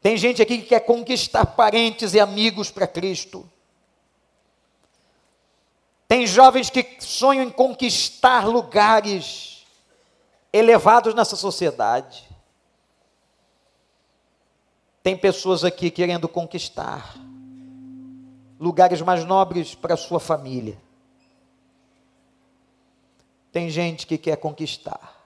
[0.00, 3.48] Tem gente aqui que quer conquistar parentes e amigos para Cristo.
[6.06, 9.66] Tem jovens que sonham em conquistar lugares
[10.52, 12.26] elevados nessa sociedade.
[15.02, 17.16] Tem pessoas aqui querendo conquistar
[18.58, 20.78] lugares mais nobres para sua família.
[23.58, 25.20] Tem gente que quer conquistar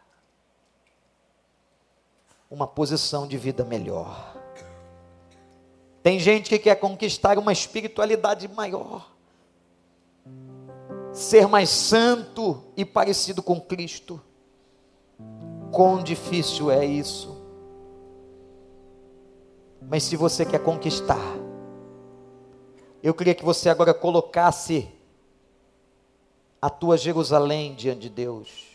[2.50, 4.34] uma posição de vida melhor.
[6.02, 9.12] Tem gente que quer conquistar uma espiritualidade maior.
[11.12, 14.18] Ser mais santo e parecido com Cristo.
[15.70, 17.38] Quão difícil é isso.
[19.82, 21.36] Mas se você quer conquistar,
[23.02, 24.88] eu queria que você agora colocasse
[26.62, 28.68] a tua Jerusalém diante de Deus,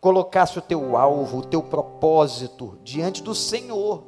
[0.00, 4.02] colocasse o teu alvo, o teu propósito diante do Senhor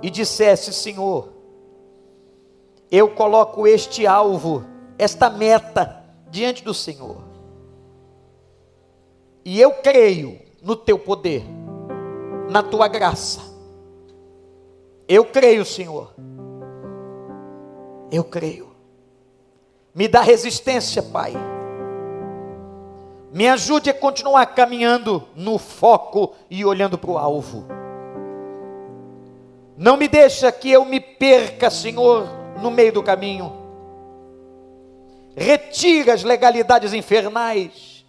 [0.00, 1.32] e dissesse: Senhor,
[2.88, 4.64] eu coloco este alvo,
[4.96, 7.24] esta meta diante do Senhor,
[9.44, 11.44] e eu creio no teu poder,
[12.48, 13.40] na tua graça.
[15.08, 16.12] Eu creio, Senhor.
[18.10, 18.65] Eu creio.
[19.96, 21.32] Me dá resistência, Pai.
[23.32, 27.64] Me ajude a continuar caminhando no foco e olhando para o alvo.
[29.74, 32.28] Não me deixa que eu me perca, Senhor,
[32.60, 33.50] no meio do caminho.
[35.34, 38.04] Retira as legalidades infernais.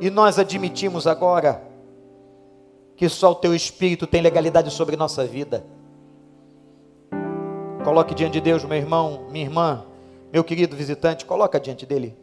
[0.00, 1.62] E nós admitimos agora
[2.96, 5.64] que só o teu espírito tem legalidade sobre nossa vida.
[7.84, 9.84] Coloque diante de Deus, meu irmão, minha irmã,
[10.34, 12.18] meu querido visitante, coloca diante dele.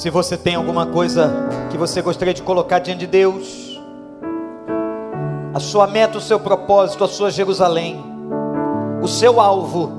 [0.00, 1.30] Se você tem alguma coisa
[1.68, 3.78] que você gostaria de colocar diante de Deus,
[5.52, 8.02] a sua meta, o seu propósito, a sua Jerusalém,
[9.02, 9.92] o seu alvo,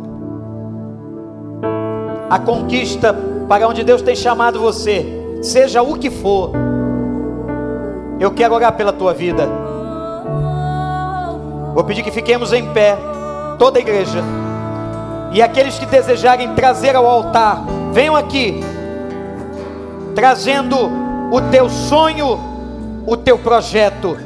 [2.27, 3.15] a conquista
[3.47, 5.05] para onde Deus tem chamado você,
[5.43, 6.49] seja o que for,
[8.19, 9.47] eu quero orar pela tua vida.
[11.75, 12.97] Vou pedir que fiquemos em pé,
[13.59, 14.23] toda a igreja,
[15.31, 18.70] e aqueles que desejarem trazer ao altar, venham aqui
[20.11, 20.77] trazendo
[21.31, 22.39] o teu sonho,
[23.05, 24.17] o teu projeto,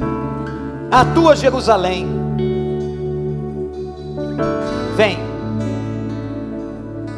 [0.90, 2.08] a tua Jerusalém.
[4.96, 5.18] Vem,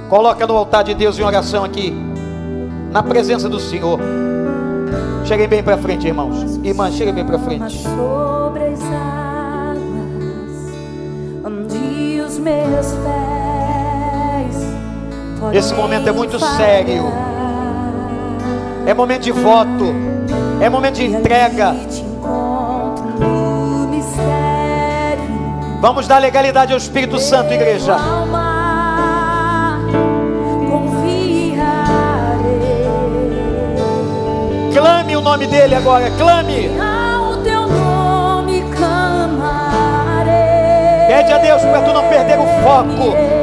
[0.08, 1.94] coloca no altar de Deus em oração aqui,
[2.90, 3.98] na presença do Senhor.
[5.24, 6.56] Cheguem bem para frente, irmãos.
[6.64, 7.82] Irmãs, cheguem bem para frente.
[7.82, 9.82] Sobre as águas,
[11.44, 14.56] onde os meus pés
[15.52, 17.04] Esse momento é muito sério.
[18.88, 19.94] É momento de voto,
[20.62, 21.76] é momento de entrega.
[25.78, 27.96] Vamos dar legalidade ao Espírito Santo, igreja.
[34.72, 36.70] Clame o nome dele agora, clame.
[41.08, 43.37] Pede a Deus para tu não perder o foco.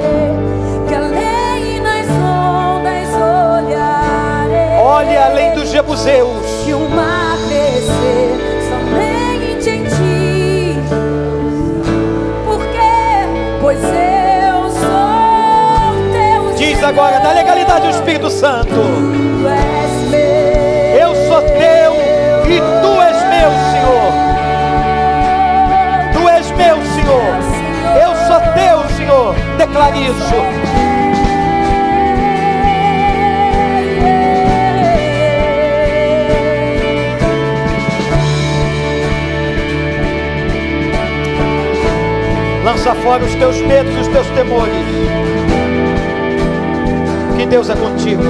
[5.76, 6.63] Jebuseus.
[6.63, 8.30] Que o mar crescer
[8.69, 10.73] somente em ti.
[12.45, 16.55] Porque, pois eu sou teu.
[16.55, 18.69] Diz agora, dá legalidade ao Espírito Santo.
[18.69, 21.09] Tu és meu.
[21.09, 21.93] Eu sou teu
[22.49, 24.11] e tu és meu, Senhor.
[26.13, 27.28] Tu és meu, Senhor.
[28.01, 29.36] Eu sou teu, Senhor.
[29.57, 31.05] Declare isso.
[42.66, 44.74] Lança fora os teus medos e os teus temores.
[47.38, 48.24] Que Deus é contigo.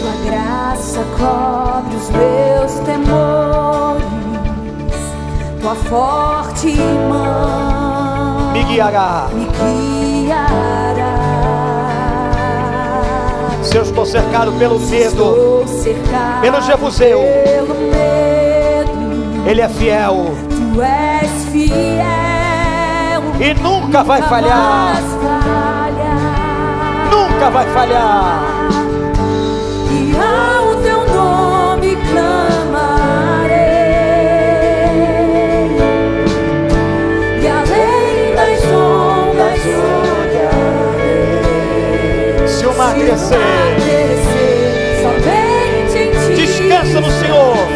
[0.00, 4.04] Tua graça cobre os meus temores,
[5.60, 6.74] tua forte
[7.08, 9.28] mão Me guiará.
[9.32, 9.46] me
[10.24, 10.72] guiará.
[13.62, 17.20] Se eu estou cercado pelo medo, cercado pelo Jebuseu.
[17.44, 20.34] pelo medo, Ele é fiel
[20.72, 22.21] tu és fiel
[23.42, 25.02] e nunca vai falhar.
[27.10, 28.68] Nunca vai falhar.
[29.90, 33.56] E ao teu nome clamarei.
[37.42, 39.60] E além das ondas
[40.26, 40.88] olharei.
[42.46, 43.36] Se o mar crescer,
[43.82, 46.34] crescer, somente em ti.
[46.40, 47.71] descansa no Senhor.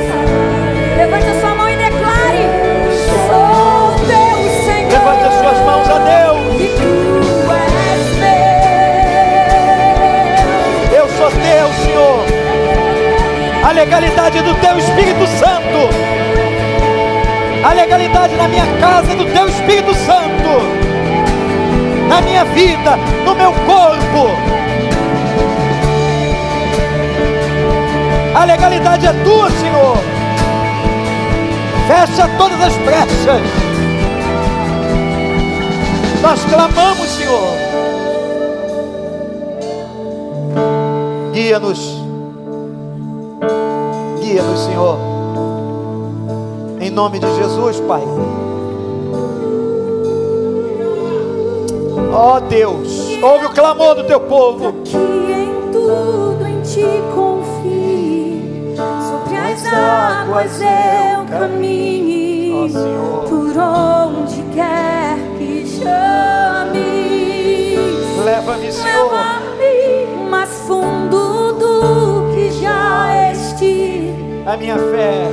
[13.76, 15.90] Legalidade do teu Espírito Santo.
[17.62, 20.50] A legalidade na minha casa do teu Espírito Santo.
[22.08, 22.96] Na minha vida,
[23.26, 24.30] no meu corpo.
[28.34, 29.98] A legalidade é tua, Senhor.
[31.86, 33.42] Fecha todas as brechas.
[36.22, 37.52] Nós clamamos, Senhor.
[41.34, 41.95] Guia-nos.
[44.36, 44.98] Guia-nos, Senhor.
[46.78, 48.02] Em nome de Jesus, Pai.
[52.12, 54.74] Ó Deus, ouve o clamor do teu povo.
[54.84, 56.84] Que em tudo em ti
[57.14, 63.24] confie, sobre as águas eu caminhe, Senhor.
[63.26, 66.76] por onde quer que chames.
[68.22, 69.25] Leva-me, Senhor.
[74.46, 75.24] A minha fé.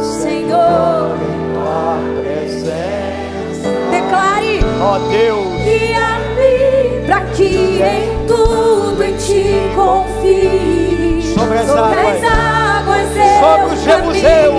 [0.00, 1.16] Senhor,
[1.54, 3.68] Tua presença.
[3.90, 4.60] declare.
[4.80, 5.62] Ó Deus.
[5.62, 11.34] Guia-me para que em tudo em ti confie.
[11.34, 12.16] Sobre as Sobre águas.
[12.16, 14.52] as águas eu Sobre o Jebuseu.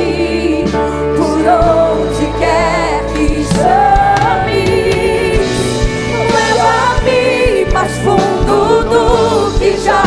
[1.17, 4.67] Por onde quer que chames.
[6.35, 10.03] Leva-me mais fundo do que já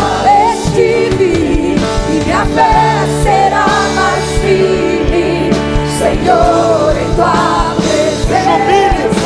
[2.55, 5.51] fé será mais firme,
[5.99, 8.71] Senhor, em tua presença.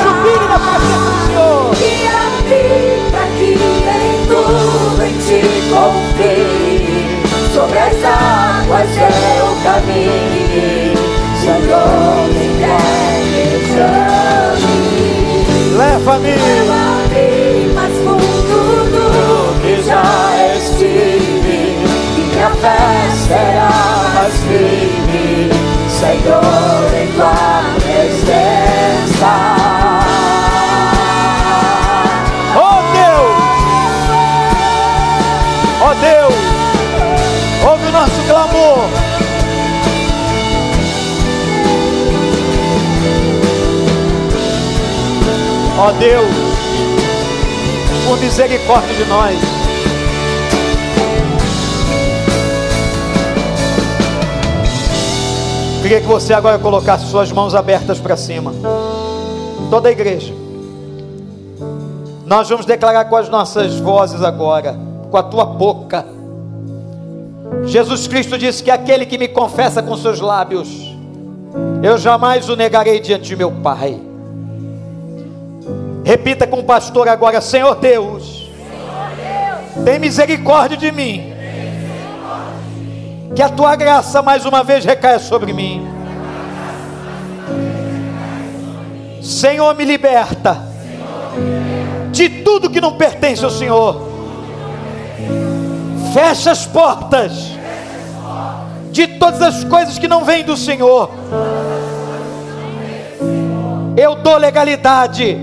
[0.02, 1.74] Jubile, na presença do Senhor.
[1.76, 2.18] Que a
[2.48, 3.52] vida que
[3.84, 7.06] vem tudo em ti confie,
[7.54, 10.96] sobre as águas eu caminho,
[11.40, 13.04] Senhor, me leve,
[15.76, 16.73] Leva-me.
[45.76, 46.24] Ó Deus,
[48.06, 49.53] por misericórdia de nós.
[55.84, 58.54] Queria que você agora colocasse suas mãos abertas para cima.
[59.68, 60.32] Toda a igreja.
[62.24, 64.74] Nós vamos declarar com as nossas vozes agora,
[65.10, 66.06] com a tua boca.
[67.66, 70.96] Jesus Cristo disse que aquele que me confessa com seus lábios,
[71.82, 74.00] eu jamais o negarei diante de meu Pai.
[76.02, 78.50] Repita com o pastor agora: Senhor Deus,
[79.84, 81.33] tem misericórdia de mim.
[83.34, 85.86] Que a tua graça mais uma vez recaia sobre mim.
[89.22, 90.58] Senhor, me liberta
[92.12, 94.08] de tudo que não pertence ao Senhor.
[96.12, 97.32] Fecha as portas
[98.92, 101.10] de todas as coisas que não vêm do Senhor.
[103.96, 105.38] Eu dou legalidade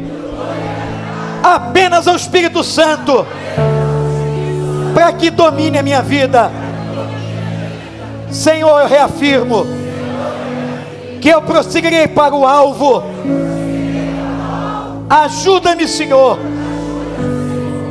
[1.43, 3.25] apenas ao Espírito Santo
[4.93, 6.51] para que domine a minha vida.
[8.31, 9.65] Senhor, eu reafirmo
[11.21, 13.03] que eu prosseguirei para o alvo.
[15.09, 16.39] Ajuda-me, Senhor,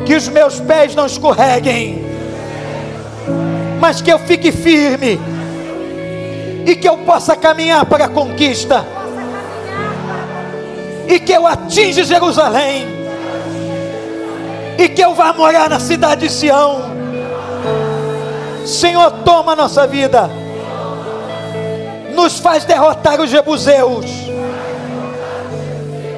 [0.07, 2.05] que os meus pés não escorreguem,
[3.79, 5.21] mas que eu fique firme
[6.67, 8.85] e que eu possa caminhar para a conquista
[11.07, 12.87] e que eu atinja Jerusalém
[14.79, 17.00] e que eu vá morar na cidade de Sião.
[18.71, 20.31] Senhor, toma a nossa vida,
[22.15, 24.07] nos faz derrotar os jebuseus,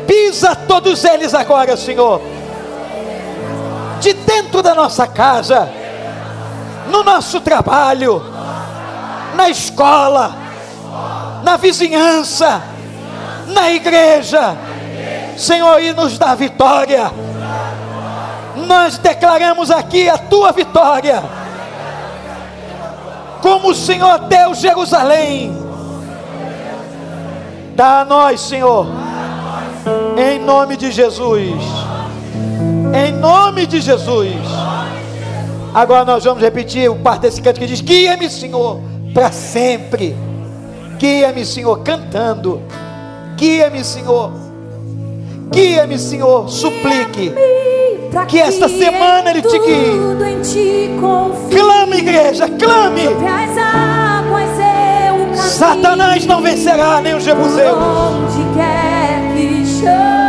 [0.07, 2.21] pisa todos eles agora, Senhor,
[4.01, 5.67] de dentro da nossa casa,
[6.91, 8.23] no nosso trabalho,
[9.35, 10.37] na escola,
[11.43, 12.63] na vizinhança,
[13.47, 14.59] na igreja,
[15.39, 17.11] Senhor, e nos dá vitória.
[18.67, 21.42] Nós declaramos aqui a tua vitória
[23.43, 25.53] como o Senhor deu Jerusalém.
[27.75, 28.87] Dá a nós, Senhor,
[30.17, 31.61] em nome de Jesus.
[32.95, 34.37] Em nome de Jesus.
[35.75, 38.81] Agora nós vamos repetir o parte desse canto que diz: Guia-me, Senhor,
[39.13, 40.15] para sempre.
[40.99, 42.63] Guia-me, Senhor, cantando.
[43.37, 44.31] Guia-me, Senhor.
[45.51, 47.33] Guia-me, Senhor, suplique.
[48.13, 49.99] Pra Que esta semana Ele te guie.
[51.51, 53.09] Clame, igreja, clame.
[55.35, 57.75] Satanás não vencerá nem o Jebuseu.
[57.75, 60.22] Onde quer que chame,